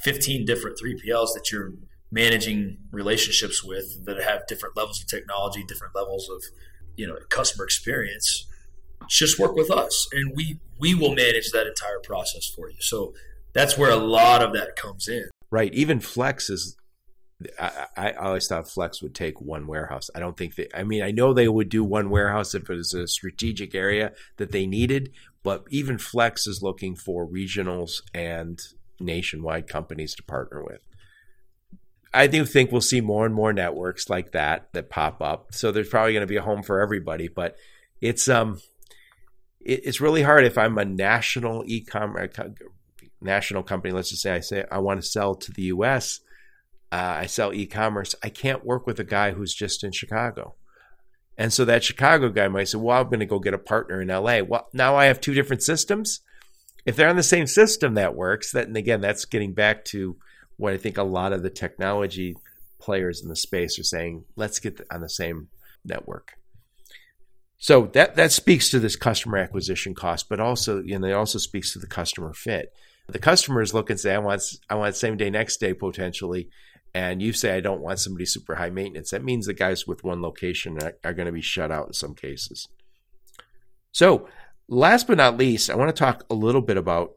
[0.03, 1.73] 15 different 3PLs that you're
[2.11, 6.43] managing relationships with that have different levels of technology, different levels of,
[6.97, 8.47] you know, customer experience,
[9.09, 13.15] just work with us, and we we will manage that entire process for you." So
[13.53, 15.31] that's where a lot of that comes in.
[15.51, 15.73] Right.
[15.75, 16.77] Even Flex is.
[17.59, 20.11] I, I always thought Flex would take one warehouse.
[20.15, 20.77] I don't think that.
[20.79, 24.13] I mean, I know they would do one warehouse if it was a strategic area
[24.37, 25.11] that they needed,
[25.43, 28.61] but even Flex is looking for regionals and
[29.01, 30.81] nationwide companies to partner with.
[32.15, 35.49] I do think we'll see more and more networks like that that pop up.
[35.53, 37.57] So there's probably going to be a home for everybody, but
[38.01, 38.61] it's um
[39.65, 42.37] it's really hard if I'm a national e-commerce
[43.21, 46.21] national company, let's just say I say I want to sell to the U.S.
[46.91, 48.15] Uh, I sell e-commerce.
[48.23, 50.55] I can't work with a guy who's just in Chicago.
[51.39, 54.03] And so that Chicago guy might say, "Well, I'm going to go get a partner
[54.03, 56.21] in LA." Well, now I have two different systems.
[56.85, 58.53] If they're on the same system, that works.
[58.53, 60.17] That and again, that's getting back to
[60.57, 62.37] what I think a lot of the technology
[62.79, 64.25] players in the space are saying.
[64.37, 65.49] Let's get on the same
[65.85, 66.35] network.
[67.63, 71.39] So that that speaks to this customer acquisition cost, but also you know it also
[71.39, 72.73] speaks to the customer fit
[73.09, 76.49] the customers look and say, I want I want same day, next day potentially,
[76.95, 79.11] and you say I don't want somebody super high maintenance.
[79.11, 81.93] That means the guys with one location are, are going to be shut out in
[81.93, 82.69] some cases.
[83.91, 84.29] So,
[84.69, 87.17] last but not least, I want to talk a little bit about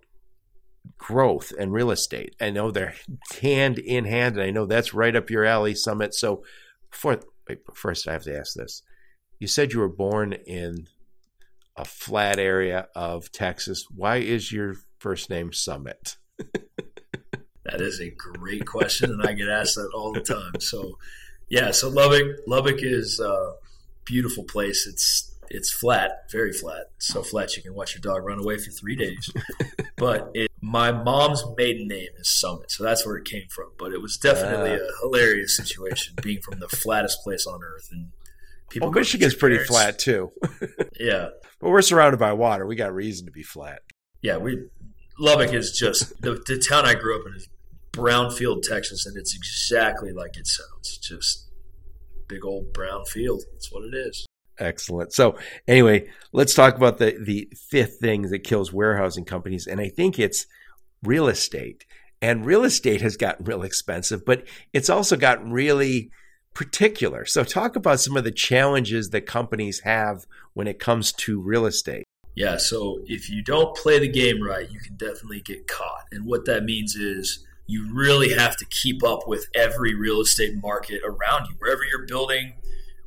[0.98, 2.36] growth and real estate.
[2.42, 2.96] I know they're
[3.42, 6.14] hand in hand, and I know that's right up your alley, Summitt.
[6.14, 6.44] So,
[6.90, 8.82] for, wait, first, I have to ask this.
[9.40, 10.88] You said you were born in
[11.76, 13.86] a flat area of Texas.
[13.94, 16.16] Why is your first name Summitt?
[17.66, 20.60] that is a great question, and I get asked that all the time.
[20.60, 20.98] So,
[21.50, 23.54] yeah, so Lubbock, Lubbock is a
[24.06, 24.88] beautiful place.
[24.88, 28.72] It's it's flat, very flat, so flat you can watch your dog run away for
[28.72, 29.32] three days.
[29.98, 33.72] but it, my mom's maiden name is Summitt, so that's where it came from.
[33.78, 37.90] But it was definitely uh, a hilarious situation being from the flattest place on earth,
[37.92, 38.12] and
[38.70, 38.90] people.
[38.90, 40.32] Well, Michigan's pretty flat too.
[41.00, 42.66] yeah, but we're surrounded by water.
[42.66, 43.82] We got reason to be flat.
[44.22, 44.58] Yeah, we
[45.20, 47.48] Lubbock is just the, the town I grew up in is
[47.92, 50.98] Brownfield, Texas, and it's exactly like it sounds.
[50.98, 51.50] Just
[52.28, 53.44] big old brown field.
[53.54, 54.26] That's what it is.
[54.58, 55.14] Excellent.
[55.14, 55.38] So
[55.68, 60.20] anyway, let's talk about the the fifth thing that kills warehousing companies, and I think
[60.20, 60.46] it's
[61.04, 61.86] real estate.
[62.22, 66.12] And real estate has gotten real expensive, but it's also gotten really
[66.56, 67.26] particular.
[67.26, 71.68] So talk about some of the challenges that companies have when it comes to real
[71.68, 72.06] estate.
[72.34, 76.06] Yeah, so if you don't play the game right, you can definitely get caught.
[76.12, 80.56] And what that means is you really have to keep up with every real estate
[80.62, 81.56] market around you.
[81.60, 82.54] Wherever you're building,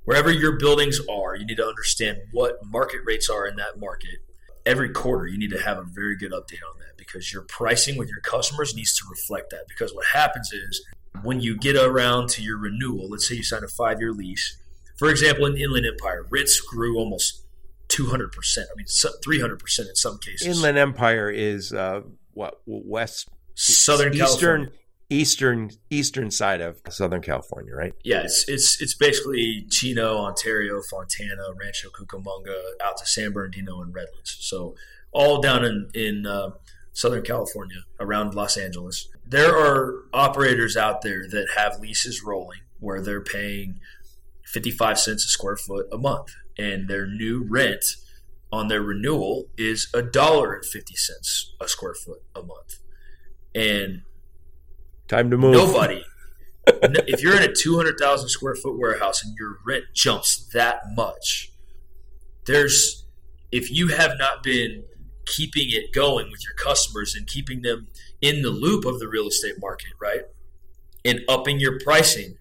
[0.04, 4.20] wherever your buildings are, you need to understand what market rates are in that market.
[4.66, 7.96] Every quarter, you need to have a very good update on that because your pricing
[7.96, 9.64] with your customers needs to reflect that.
[9.68, 10.84] Because what happens is
[11.22, 14.58] when you get around to your renewal, let's say you sign a five year lease,
[14.98, 17.44] for example, in Inland Empire, rents grew almost
[17.88, 18.58] 200%.
[18.58, 20.46] I mean, 300% in some cases.
[20.46, 22.02] Inland Empire is uh,
[22.34, 24.72] what west Southern Eastern California.
[25.10, 27.94] Eastern Eastern side of Southern California, right?
[28.04, 32.54] Yeah, it's it's it's basically Chino, Ontario, Fontana, Rancho Cucamonga,
[32.84, 34.36] out to San Bernardino and Redlands.
[34.40, 34.76] So
[35.12, 36.50] all down in in uh,
[36.98, 39.08] Southern California, around Los Angeles.
[39.24, 43.78] There are operators out there that have leases rolling where they're paying
[44.44, 47.84] 55 cents a square foot a month and their new rent
[48.50, 52.80] on their renewal is a dollar and fifty cents a square foot a month.
[53.54, 54.02] And
[55.06, 55.52] time to move.
[55.52, 56.04] Nobody.
[56.66, 60.80] if you're in a two hundred thousand square foot warehouse and your rent jumps that
[60.94, 61.52] much,
[62.46, 63.06] there's
[63.52, 64.84] if you have not been
[65.28, 67.88] keeping it going with your customers and keeping them
[68.20, 70.22] in the loop of the real estate market, right?
[71.04, 72.36] And upping your pricing,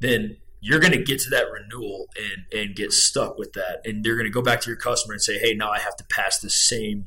[0.00, 3.80] then you're going to get to that renewal and and get stuck with that.
[3.84, 5.96] And they're going to go back to your customer and say hey now i have
[5.96, 7.06] to pass the same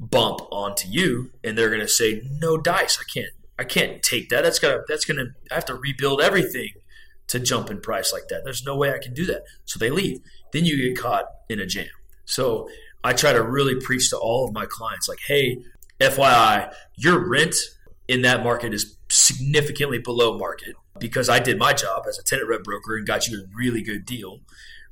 [0.00, 1.30] bump on to you.
[1.42, 2.98] And they're going to say no dice.
[3.00, 4.42] I can't i can't take that.
[4.42, 6.70] That's to that's going to i have to rebuild everything
[7.26, 8.42] to jump in price like that.
[8.44, 9.44] There's no way i can do that.
[9.64, 10.20] So they leave.
[10.52, 11.88] Then you get caught in a jam.
[12.24, 12.68] So
[13.04, 15.58] i try to really preach to all of my clients like hey
[16.00, 17.54] fyi your rent
[18.08, 22.48] in that market is significantly below market because I did my job as a tenant
[22.48, 24.40] rep broker and got you a really good deal.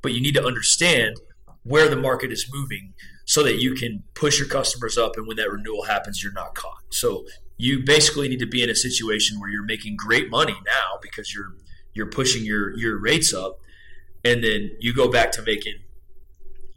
[0.00, 1.16] But you need to understand
[1.62, 2.94] where the market is moving
[3.24, 6.54] so that you can push your customers up and when that renewal happens you're not
[6.54, 6.82] caught.
[6.90, 7.24] So
[7.56, 11.32] you basically need to be in a situation where you're making great money now because
[11.32, 11.52] you're
[11.94, 13.58] you're pushing your your rates up,
[14.24, 15.74] and then you go back to making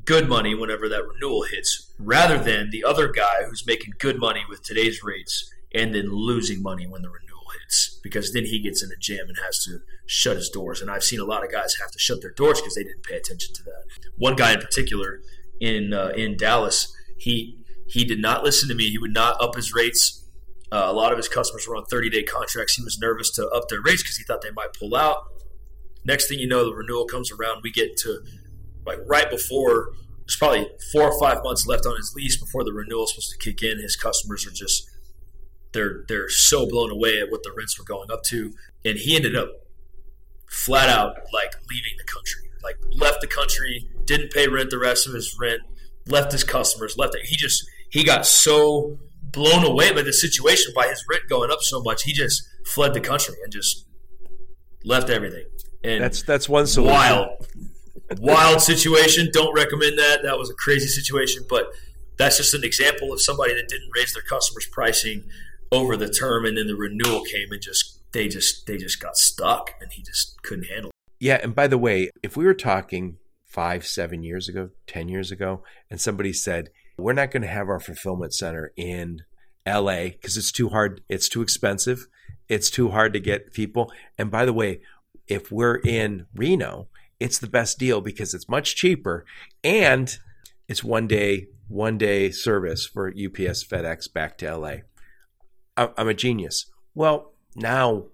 [0.05, 4.41] good money whenever that renewal hits, rather than the other guy who's making good money
[4.47, 8.83] with today's rates and then losing money when the renewal hits because then he gets
[8.83, 10.81] in a jam and has to shut his doors.
[10.81, 13.03] And I've seen a lot of guys have to shut their doors because they didn't
[13.03, 13.83] pay attention to that.
[14.17, 15.21] One guy in particular
[15.59, 18.89] in uh, in Dallas, he he did not listen to me.
[18.89, 20.21] He would not up his rates.
[20.71, 22.75] Uh, a lot of his customers were on 30 day contracts.
[22.75, 25.17] He was nervous to up their rates because he thought they might pull out.
[26.03, 27.61] Next thing you know, the renewal comes around.
[27.63, 28.21] We get to
[28.85, 29.89] like right before
[30.25, 33.31] there's probably four or five months left on his lease before the renewal is supposed
[33.31, 33.79] to kick in.
[33.79, 34.89] His customers are just
[35.71, 39.15] they're they're so blown away at what the rents were going up to, and he
[39.15, 39.49] ended up
[40.49, 45.07] flat out like leaving the country, like left the country, didn't pay rent the rest
[45.07, 45.61] of his rent,
[46.07, 47.25] left his customers, left it.
[47.25, 51.61] He just he got so blown away by the situation by his rent going up
[51.61, 53.85] so much, he just fled the country and just
[54.83, 55.45] left everything.
[55.83, 56.95] And that's that's one solution.
[56.95, 57.29] Wild,
[58.19, 59.29] wild situation.
[59.31, 60.21] Don't recommend that.
[60.23, 61.67] That was a crazy situation, but
[62.17, 65.23] that's just an example of somebody that didn't raise their customers' pricing
[65.71, 69.17] over the term, and then the renewal came and just they just they just got
[69.17, 70.95] stuck, and he just couldn't handle it.
[71.19, 75.31] Yeah, and by the way, if we were talking five, seven years ago, ten years
[75.31, 79.21] ago, and somebody said we're not going to have our fulfillment center in
[79.67, 82.07] LA because it's too hard, it's too expensive,
[82.47, 83.91] it's too hard to get people.
[84.17, 84.81] And by the way,
[85.27, 86.87] if we're in Reno,
[87.19, 89.25] it's the best deal because it's much cheaper
[89.63, 90.17] and
[90.67, 94.75] it's one day one day service for UPS FedEx back to LA.
[95.77, 96.71] I'm a genius.
[96.93, 98.05] Well, now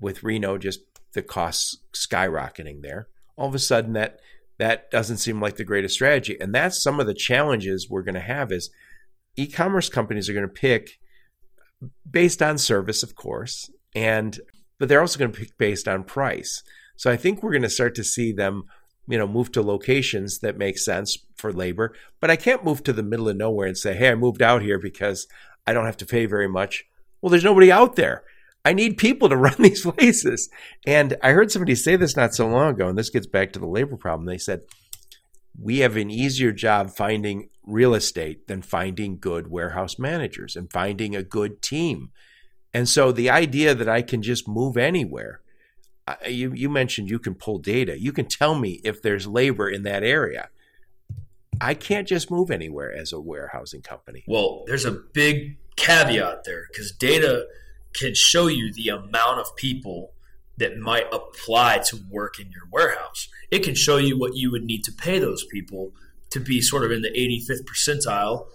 [0.00, 0.80] with Reno just
[1.12, 4.20] the costs skyrocketing there, all of a sudden that
[4.58, 6.36] that doesn't seem like the greatest strategy.
[6.40, 8.70] And that's some of the challenges we're going to have is
[9.36, 10.98] e-commerce companies are going to pick
[12.08, 14.40] based on service, of course, and
[14.78, 16.62] but they're also going to pick based on price.
[16.96, 18.64] So I think we're going to start to see them,
[19.08, 21.94] you know, move to locations that make sense for labor.
[22.20, 24.62] But I can't move to the middle of nowhere and say, "Hey, I moved out
[24.62, 25.26] here because
[25.66, 26.84] I don't have to pay very much."
[27.20, 28.24] Well, there's nobody out there.
[28.64, 30.48] I need people to run these places.
[30.86, 33.58] And I heard somebody say this not so long ago, and this gets back to
[33.58, 34.26] the labor problem.
[34.26, 34.62] They said,
[35.58, 41.14] we have an easier job finding real estate than finding good warehouse managers and finding
[41.14, 42.10] a good team.
[42.72, 45.40] And so the idea that I can just move anywhere,
[46.28, 47.98] you, you mentioned you can pull data.
[47.98, 50.48] You can tell me if there's labor in that area.
[51.60, 54.24] I can't just move anywhere as a warehousing company.
[54.26, 57.46] Well, there's a big caveat there because data
[57.94, 60.12] can show you the amount of people
[60.56, 63.28] that might apply to work in your warehouse.
[63.50, 65.92] It can show you what you would need to pay those people
[66.30, 68.46] to be sort of in the 85th percentile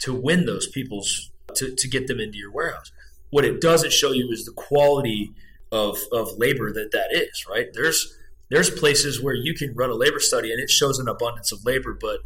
[0.00, 2.92] to win those people's to, to get them into your warehouse.
[3.30, 5.32] What it doesn't show you is the quality
[5.72, 7.68] of, of labor that that is, right?
[7.72, 8.16] There's
[8.50, 11.64] there's places where you can run a labor study and it shows an abundance of
[11.64, 12.20] labor, but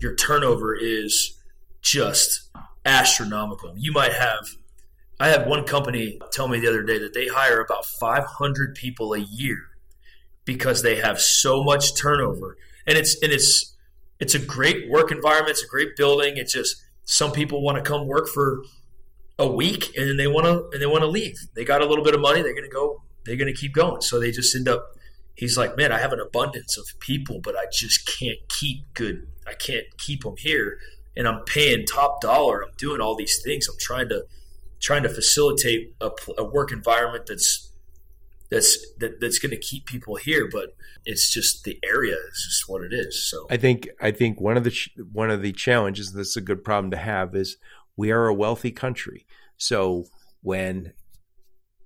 [0.00, 1.38] your turnover is
[1.80, 2.50] just
[2.84, 3.74] astronomical.
[3.76, 4.46] You might have
[5.18, 9.14] I had one company tell me the other day that they hire about 500 people
[9.14, 9.68] a year
[10.44, 12.56] because they have so much turnover.
[12.86, 13.76] And it's and it's
[14.18, 16.36] it's a great work environment, it's a great building.
[16.36, 18.62] It's just some people want to come work for
[19.38, 21.36] a week and then they want to and they want to leave.
[21.54, 23.72] They got a little bit of money, they're going to go they're going to keep
[23.72, 24.00] going.
[24.00, 24.96] So they just end up
[25.34, 29.26] he's like, "Man, I have an abundance of people, but I just can't keep good.
[29.46, 30.78] I can't keep them here."
[31.16, 32.62] And I'm paying top dollar.
[32.62, 33.68] I'm doing all these things.
[33.68, 34.24] I'm trying to
[34.80, 37.70] trying to facilitate a, a work environment that's
[38.50, 40.74] that's that, that's going to keep people here but
[41.06, 44.56] it's just the area is just what it is so i think i think one
[44.58, 44.76] of the
[45.10, 47.56] one of the challenges that's a good problem to have is
[47.96, 49.26] we are a wealthy country
[49.56, 50.04] so
[50.42, 50.92] when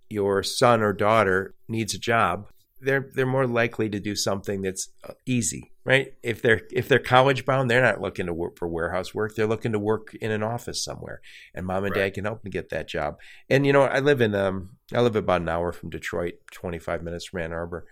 [0.09, 2.47] your son or daughter needs a job
[2.81, 6.15] they're they're more likely to do something that's uh, easy, right?
[6.23, 9.35] If they're if they're college bound, they're not looking to work for warehouse work.
[9.35, 11.21] They're looking to work in an office somewhere,
[11.55, 12.05] and mom and right.
[12.05, 13.19] dad can help them get that job.
[13.49, 16.79] And you know, I live in um I live about an hour from Detroit, twenty
[16.79, 17.87] five minutes from Ann Arbor,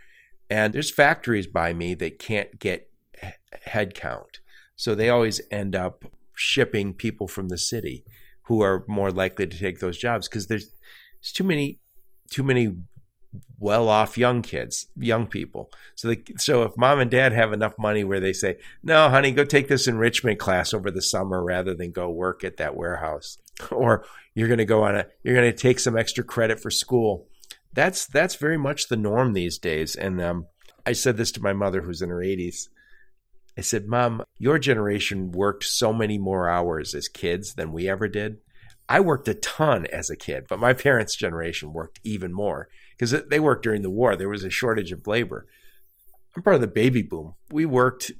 [0.51, 2.91] and there's factories by me that can't get
[3.62, 4.41] head count,
[4.77, 6.05] so they always end up
[6.35, 8.05] shipping people from the city
[8.43, 10.68] who are more likely to take those jobs because there's
[11.20, 11.80] there's too many
[12.30, 12.76] too many
[13.59, 15.70] well-off young kids, young people.
[15.95, 19.32] So, they, so if mom and dad have enough money where they say, "No, honey,
[19.32, 23.39] go take this enrichment class over the summer rather than go work at that warehouse,"
[23.70, 24.05] or
[24.35, 27.28] you're going to go on a, you're going to take some extra credit for school.
[27.72, 29.97] That's that's very much the norm these days.
[29.97, 30.47] And um,
[30.87, 32.68] I said this to my mother, who's in her 80s.
[33.57, 38.09] I said, "Mom, your generation worked so many more hours as kids than we ever
[38.09, 38.38] did."
[38.88, 43.14] I worked a ton as a kid, but my parents' generation worked even more because
[43.28, 44.16] they worked during the war.
[44.16, 45.46] There was a shortage of labor.
[46.36, 47.34] I'm part of the baby boom.
[47.50, 48.12] We worked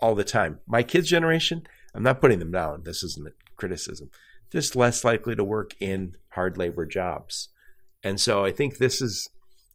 [0.00, 0.60] all the time.
[0.66, 2.82] My kids' generation, I'm not putting them down.
[2.84, 4.10] This isn't criticism.
[4.50, 7.48] Just less likely to work in hard labor jobs.
[8.02, 9.28] And so I think this is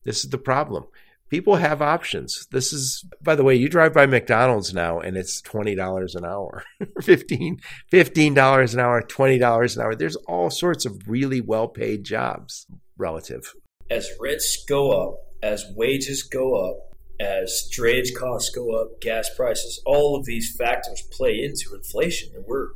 [0.03, 0.85] this is the problem
[1.30, 2.47] people have options.
[2.51, 6.63] This is, by the way, you drive by McDonald's now and it's $20 an hour,
[7.01, 7.59] 15
[7.91, 9.95] $15 an hour, $20 an hour.
[9.95, 12.65] There's all sorts of really well paid jobs
[12.97, 13.53] relative.
[13.89, 16.78] As rents go up, as wages go up,
[17.19, 22.30] as drayage costs go up, gas prices, all of these factors play into inflation.
[22.36, 22.69] And we're,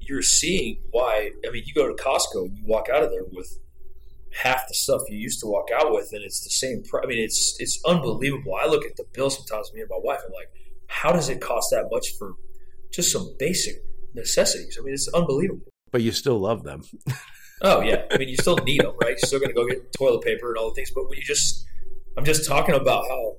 [0.00, 1.30] you're seeing why.
[1.46, 3.58] I mean, you go to Costco and you walk out of there with
[4.32, 6.82] half the stuff you used to walk out with, and it's the same.
[6.88, 8.54] Pr- I mean, it's it's unbelievable.
[8.60, 10.50] I look at the bill sometimes, me and my wife, I'm like,
[10.88, 12.34] how does it cost that much for
[12.92, 13.76] just some basic
[14.14, 14.78] necessities?
[14.80, 15.66] I mean, it's unbelievable.
[15.92, 16.82] But you still love them.
[17.62, 19.10] oh yeah, I mean, you still need them, right?
[19.10, 20.90] You're still going to go get toilet paper and all the things.
[20.94, 21.64] But when you just,
[22.16, 23.36] I'm just talking about how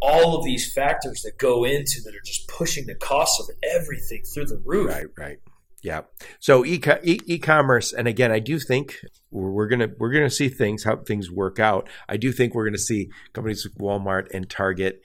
[0.00, 4.22] all of these factors that go into that are just pushing the cost of everything
[4.24, 4.88] through the roof.
[4.88, 5.38] Right, right.
[5.82, 6.02] Yeah.
[6.38, 8.96] So e- e-commerce, and again, I do think
[9.30, 11.88] we're gonna we're gonna see things how things work out.
[12.08, 15.02] I do think we're gonna see companies like Walmart and Target.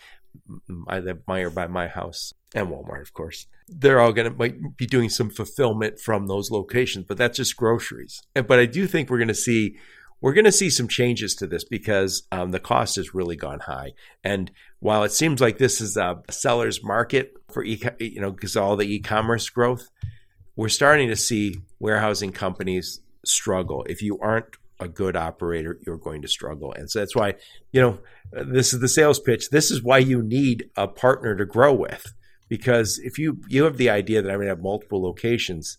[0.88, 3.48] I live Meijer by my house and Walmart, of course.
[3.68, 8.22] They're all gonna might be doing some fulfillment from those locations, but that's just groceries.
[8.36, 9.78] But I do think we're gonna see
[10.22, 13.60] we're going to see some changes to this because um, the cost has really gone
[13.60, 13.92] high.
[14.24, 18.58] And while it seems like this is a seller's market for e- you know because
[18.58, 19.90] all the e-commerce growth,
[20.58, 23.86] we're starting to see warehousing companies struggle.
[23.88, 26.74] If you aren't a good operator, you're going to struggle.
[26.74, 27.36] And so that's why,
[27.72, 28.00] you know,
[28.32, 29.50] this is the sales pitch.
[29.50, 32.14] This is why you need a partner to grow with.
[32.50, 35.78] Because if you you have the idea that I'm going to have multiple locations,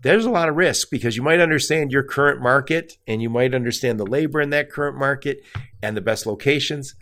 [0.00, 3.54] there's a lot of risk because you might understand your current market and you might
[3.54, 5.42] understand the labor in that current market
[5.82, 6.94] and the best locations.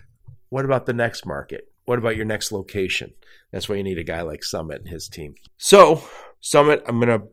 [0.49, 1.69] What about the next market?
[1.85, 3.13] What about your next location?
[3.51, 5.35] That's why you need a guy like Summitt and his team.
[5.59, 6.03] So,
[6.47, 7.27] Summitt, I'm going to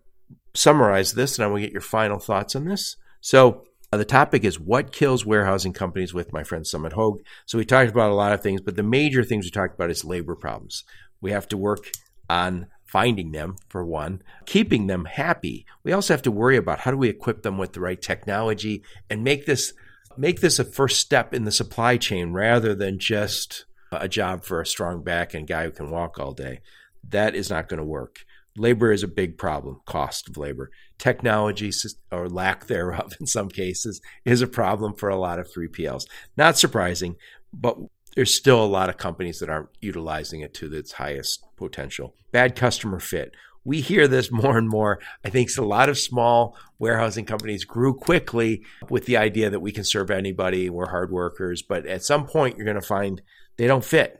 [0.55, 2.95] summarize this and I will get your final thoughts on this.
[3.21, 7.21] So, uh, the topic is what kills warehousing companies with my friend Summitt Hogue.
[7.45, 9.91] So, we talked about a lot of things, but the major things we talked about
[9.91, 10.83] is labor problems.
[11.21, 11.91] We have to work
[12.27, 15.67] on finding them for one, keeping them happy.
[15.83, 18.83] We also have to worry about how do we equip them with the right technology
[19.11, 19.73] and make this
[20.17, 24.59] make this a first step in the supply chain rather than just a job for
[24.59, 26.61] a strong back and guy who can walk all day.
[27.07, 28.25] That is not going to work.
[28.55, 30.69] Labor is a big problem, cost of labor.
[30.97, 31.71] Technology,
[32.11, 36.05] or lack thereof in some cases, is a problem for a lot of 3PLs.
[36.37, 37.15] Not surprising,
[37.51, 37.77] but
[38.15, 42.15] there's still a lot of companies that aren't utilizing it to its highest potential.
[42.31, 43.33] Bad customer fit.
[43.65, 44.99] We hear this more and more.
[45.25, 49.71] I think a lot of small warehousing companies grew quickly with the idea that we
[49.71, 53.21] can serve anybody, we're hard workers, but at some point you're going to find
[53.57, 54.19] they don't fit.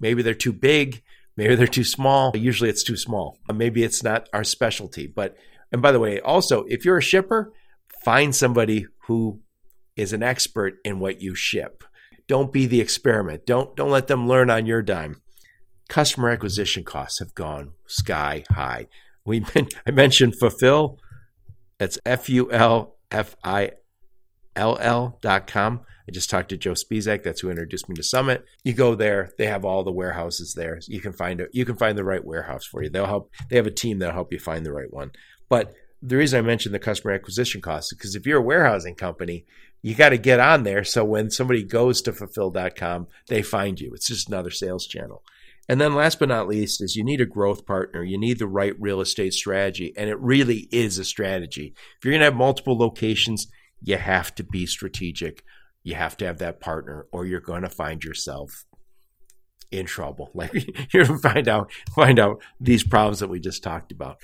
[0.00, 1.02] Maybe they're too big.
[1.36, 2.32] Maybe they're too small.
[2.36, 3.38] Usually it's too small.
[3.52, 5.06] Maybe it's not our specialty.
[5.06, 5.36] But,
[5.70, 7.52] and by the way, also, if you're a shipper,
[8.04, 9.40] find somebody who
[9.96, 11.84] is an expert in what you ship.
[12.28, 13.46] Don't be the experiment.
[13.46, 15.22] Don't, don't let them learn on your dime.
[15.88, 18.86] Customer acquisition costs have gone sky high.
[19.24, 19.44] We
[19.86, 20.98] I mentioned Fulfill.
[21.78, 23.72] That's F U L F I
[24.56, 25.80] L L dot com.
[26.12, 27.22] I just talked to Joe Spizak.
[27.22, 28.42] That's who introduced me to Summitt.
[28.64, 30.78] You go there; they have all the warehouses there.
[30.86, 31.48] You can find it.
[31.54, 32.90] You can find the right warehouse for you.
[32.90, 33.30] They'll help.
[33.48, 35.12] They have a team that'll help you find the right one.
[35.48, 38.94] But the reason I mentioned the customer acquisition costs is because if you're a warehousing
[38.94, 39.46] company,
[39.80, 40.84] you got to get on there.
[40.84, 43.94] So when somebody goes to fulfill.com, they find you.
[43.94, 45.22] It's just another sales channel.
[45.66, 48.02] And then last but not least is you need a growth partner.
[48.02, 49.94] You need the right real estate strategy.
[49.96, 51.72] And it really is a strategy.
[51.96, 53.46] If you're going to have multiple locations,
[53.80, 55.42] you have to be strategic
[55.82, 58.64] you have to have that partner or you're going to find yourself
[59.70, 60.30] in trouble.
[60.34, 60.52] Like
[60.92, 64.18] you're going to find out find out these problems that we just talked about.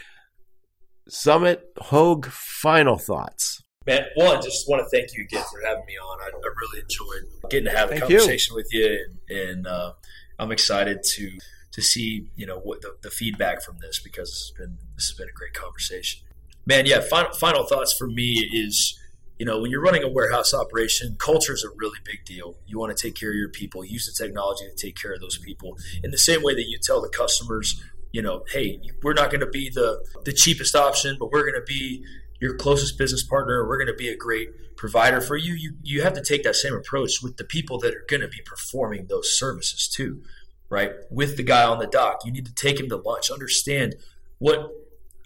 [1.10, 3.62] Summitt Hogue final thoughts.
[3.86, 6.20] Man one just want to thank you again for having me on.
[6.20, 8.56] I, I really enjoyed getting to have a thank conversation you.
[8.56, 9.92] with you and, and uh,
[10.38, 11.30] i'm excited to
[11.72, 15.08] to see you know what the, the feedback from this because this has been this
[15.08, 16.26] has been a great conversation.
[16.66, 18.98] Man yeah final, final thoughts for me is
[19.38, 22.58] you know, when you're running a warehouse operation, culture is a really big deal.
[22.66, 25.20] You want to take care of your people, use the technology to take care of
[25.20, 25.78] those people.
[26.02, 27.80] In the same way that you tell the customers,
[28.12, 31.60] you know, hey, we're not going to be the the cheapest option, but we're going
[31.60, 32.04] to be
[32.40, 33.66] your closest business partner.
[33.66, 35.54] We're going to be a great provider for you.
[35.54, 38.28] You you have to take that same approach with the people that are going to
[38.28, 40.22] be performing those services too,
[40.68, 40.92] right?
[41.10, 43.96] With the guy on the dock, you need to take him to lunch, understand
[44.38, 44.72] what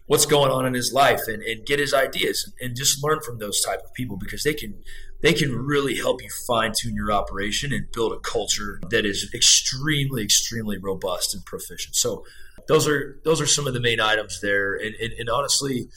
[0.07, 3.39] what's going on in his life and, and get his ideas and just learn from
[3.39, 4.83] those type of people because they can
[5.23, 9.31] they can really help you fine tune your operation and build a culture that is
[9.33, 11.95] extremely extremely robust and proficient.
[11.95, 12.25] So
[12.67, 14.75] those are those are some of the main items there.
[14.75, 15.89] And, and, and honestly,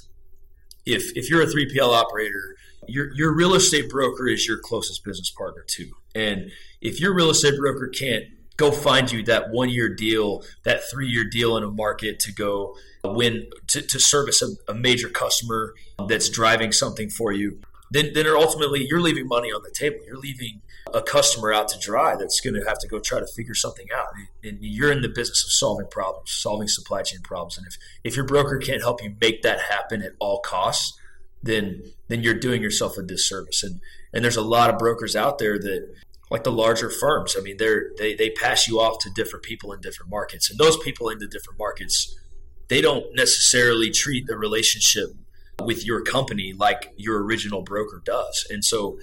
[0.85, 2.55] if if you're a 3PL operator,
[2.87, 5.91] your your real estate broker is your closest business partner too.
[6.13, 6.51] And
[6.81, 8.25] if your real estate broker can't
[8.57, 12.33] go find you that one year deal, that three year deal in a market to
[12.33, 15.75] go win to, to service a, a, major customer
[16.07, 17.59] that's driving something for you,
[17.91, 19.97] then then ultimately you're leaving money on the table.
[20.05, 20.61] You're leaving
[20.93, 23.87] a customer out to dry that's going to have to go try to figure something
[23.95, 24.07] out.
[24.43, 27.57] And you're in the business of solving problems, solving supply chain problems.
[27.57, 30.97] And if, if your broker can't help you make that happen at all costs,
[31.43, 33.63] then then you're doing yourself a disservice.
[33.63, 33.81] And
[34.13, 35.93] and there's a lot of brokers out there that
[36.31, 37.35] like the larger firms.
[37.37, 40.59] I mean, they're they they pass you off to different people in different markets, and
[40.59, 42.15] those people in the different markets,
[42.67, 45.09] they don't necessarily treat the relationship
[45.63, 48.45] with your company like your original broker does.
[48.49, 48.99] And so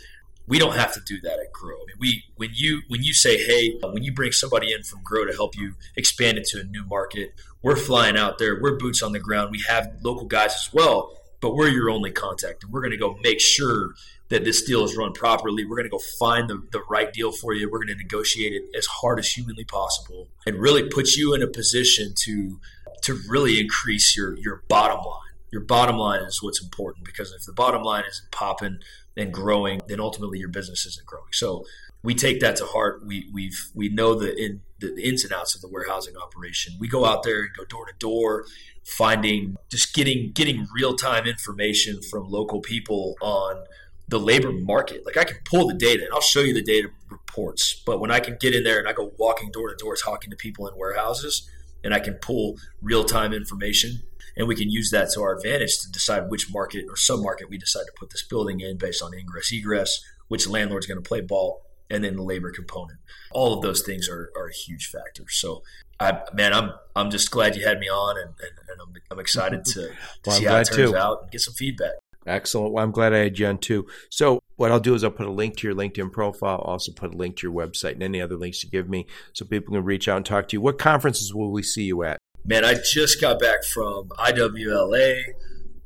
[0.47, 1.77] we don't have to do that at Growe.
[1.77, 5.01] I mean, we when you when you say, hey, when you bring somebody in from
[5.05, 8.61] Growe to help you expand into a new market, we're flying out there.
[8.61, 9.51] We're boots on the ground.
[9.53, 12.97] We have local guys as well, but we're your only contact, and we're going to
[12.97, 13.95] go make sure
[14.33, 15.65] that this deal is run properly.
[15.65, 17.71] We're going to go find the, the right deal for you.
[17.71, 21.43] We're going to negotiate it as hard as humanly possible, and really put you in
[21.43, 22.61] a position to
[23.03, 25.19] to really increase your your bottom line.
[25.51, 28.79] Your bottom line is what's important because if the bottom line isn't popping
[29.17, 31.33] and growing, then ultimately your business isn't growing.
[31.33, 31.67] So
[32.03, 33.05] we take that to heart.
[33.07, 36.75] We we've we know the in the ins and outs of the warehousing operation.
[36.79, 38.47] We go out there and go door to door,
[38.85, 43.65] finding just getting getting real time information from local people on
[44.13, 45.07] the labor market.
[45.07, 47.83] Like I can pull the data and I'll show you the data reports.
[47.87, 50.31] But when I can get in there and I go walking door to door talking
[50.31, 51.49] to people in warehouses
[51.83, 54.03] and I can pull real time information
[54.37, 57.49] and we can use that to our advantage to decide which market or sub market
[57.49, 61.09] we decide to put this building in based on ingress egress, which landlord's going to
[61.09, 62.99] play ball, and then the labor component.
[63.31, 65.25] All of those things are, are a huge factor.
[65.29, 65.63] So,
[66.01, 69.19] I, man, I'm I'm just glad you had me on, and, and, and I'm, I'm,
[69.19, 69.93] excited to, to
[70.27, 70.97] well, see how it turns too.
[70.97, 71.93] out and get some feedback.
[72.27, 72.73] Excellent.
[72.73, 73.87] Well, I'm glad I had you on too.
[74.11, 76.59] So, what I'll do is I'll put a link to your LinkedIn profile.
[76.59, 79.45] Also put a link to your website and any other links you give me so
[79.45, 80.61] people can reach out and talk to you.
[80.61, 82.19] What conferences will we see you at?
[82.45, 85.23] Man, I just got back from IWLA,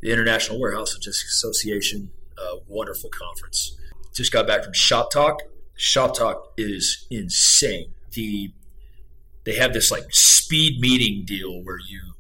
[0.01, 3.77] the International Warehouse Logistics Association, a wonderful conference.
[4.15, 5.39] Just got back from Shoptalk.
[5.75, 7.93] Shop Talk is insane.
[8.13, 8.53] The
[9.45, 12.15] they have this like speed meeting deal where you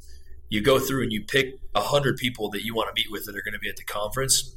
[0.49, 3.27] you go through and you pick a hundred people that you want to meet with
[3.27, 4.57] that are going to be at the conference.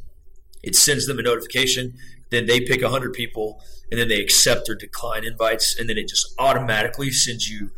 [0.61, 1.93] It sends them a notification.
[2.29, 5.97] Then they pick a hundred people, and then they accept or decline invites, and then
[5.97, 7.71] it just automatically sends you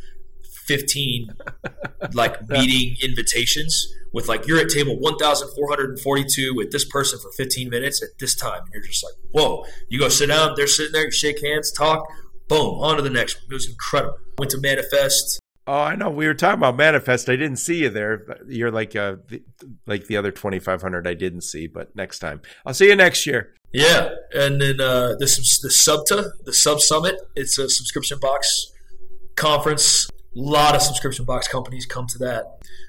[0.66, 1.28] 15
[2.12, 8.02] like meeting invitations with like you're at table 1442 with this person for 15 minutes
[8.02, 11.06] at this time and you're just like whoa you go sit down they're sitting there
[11.06, 12.06] you shake hands talk
[12.48, 16.10] boom on to the next one it was incredible went to manifest Oh, I know.
[16.10, 17.28] We were talking about Manifest.
[17.28, 18.38] I didn't see you there.
[18.48, 19.42] You're like uh, the,
[19.86, 22.42] like the other 2,500 I didn't see, but next time.
[22.66, 23.54] I'll see you next year.
[23.72, 27.14] Yeah, and then uh, this is the Subta, the Sub Summit.
[27.36, 28.72] It's a subscription box
[29.36, 32.44] conference a lot of subscription box companies come to that.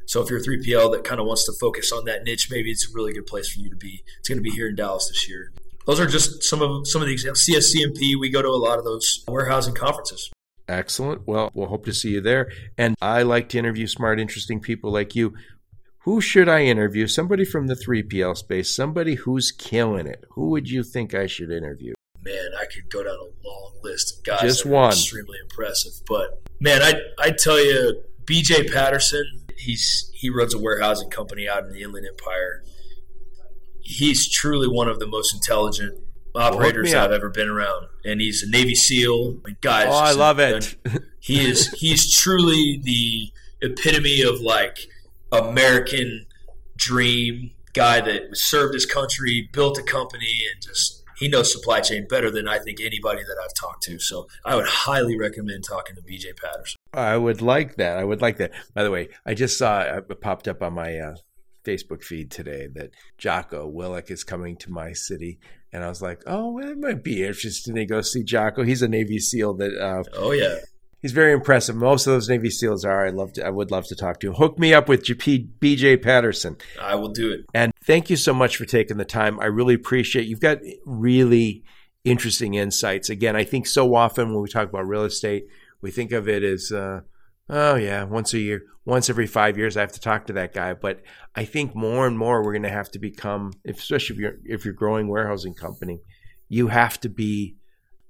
[0.06, 2.72] So if you're a 3PL that kind of wants to focus on that niche, maybe
[2.72, 4.04] it's a really good place for you to be.
[4.20, 5.52] It's going to be here in Dallas this year.
[5.86, 7.46] Those are just some of some of the examples.
[7.46, 10.32] CSCMP, we go to a lot of those warehousing conferences.
[10.68, 11.28] Excellent.
[11.28, 12.52] Well, we'll hope to see you there.
[12.78, 15.34] And I like to interview smart, interesting people like you.
[16.04, 17.08] Who should I interview?
[17.08, 20.26] Somebody from the 3PL space, somebody who's killing it.
[20.32, 21.94] Who would you think I should interview?
[22.22, 24.92] Man, I could go down a long list of guys Just one.
[24.92, 25.94] extremely impressive.
[26.08, 29.26] But man, I I tell you, BJ Patterson,
[29.58, 32.64] he's he runs a warehousing company out in the Inland Empire.
[33.82, 36.00] He's truly one of the most intelligent
[36.36, 39.40] operators I've ever been around, and he's a Navy SEAL.
[39.44, 40.76] I mean, guys, oh, I love it.
[41.20, 43.32] he is he's truly the
[43.62, 44.88] epitome of like
[45.32, 46.26] American
[46.76, 52.08] dream guy that served his country, built a company, and just he knows supply chain
[52.08, 54.00] better than I think anybody that I've talked to.
[54.00, 56.78] So I would highly recommend talking to BJ Patterson.
[56.94, 57.98] I would like that.
[57.98, 58.52] I would like that.
[58.74, 61.16] By the way, I just saw it popped up on my uh,
[61.64, 65.40] Facebook feed today that Jocko Willink is coming to my city.
[65.74, 68.64] And I was like, oh, it might be interesting to go see Jocko.
[68.64, 69.76] He's a Navy SEAL that.
[69.76, 70.60] Uh, oh, yeah
[71.04, 71.76] he's very impressive.
[71.76, 73.06] Most of those Navy SEALs are.
[73.06, 74.34] I love to, I would love to talk to him.
[74.34, 76.58] Hook me up with GP, BJ Patterson.
[76.82, 77.42] I will do it.
[77.54, 79.40] And thank you so much for taking the time.
[79.40, 80.26] I really appreciate.
[80.26, 81.64] You've got really
[82.04, 83.12] interesting insights.
[83.12, 85.46] Again, I think so often when we talk about real estate,
[85.82, 87.02] we think of it as uh,
[87.50, 90.54] oh yeah, once a year, once every five years, I have to talk to that
[90.54, 90.74] guy.
[90.74, 91.02] But
[91.36, 94.66] I think more and more we're going to have to become, especially if you're if
[94.66, 96.02] you're growing warehousing company,
[96.50, 97.56] you have to be,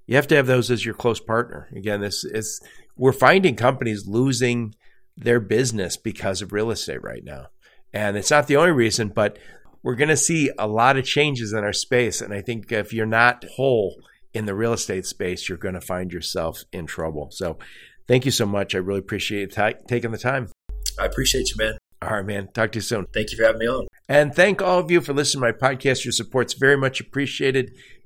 [0.07, 1.69] you have to have those as your close partner.
[1.76, 2.61] Again, this is
[2.97, 4.76] we're finding companies losing
[5.15, 7.47] their business because of real estate right now,
[7.93, 9.38] and it's not the only reason, but
[9.84, 12.21] we're going to see a lot of changes in our space.
[12.21, 14.01] And I think if you're not whole
[14.34, 17.30] in the real estate space, you're going to find yourself in trouble.
[17.32, 17.59] So
[18.07, 18.74] thank you so much.
[18.74, 20.47] I really appreciate t- taking the time.
[21.00, 21.78] I appreciate you, man.
[22.02, 22.50] All right, man.
[22.54, 23.06] Talk to you soon.
[23.14, 23.88] Thank you for having me on.
[24.10, 26.04] And thank all of you for listening to my podcast.
[26.04, 27.72] Your support's very much appreciated.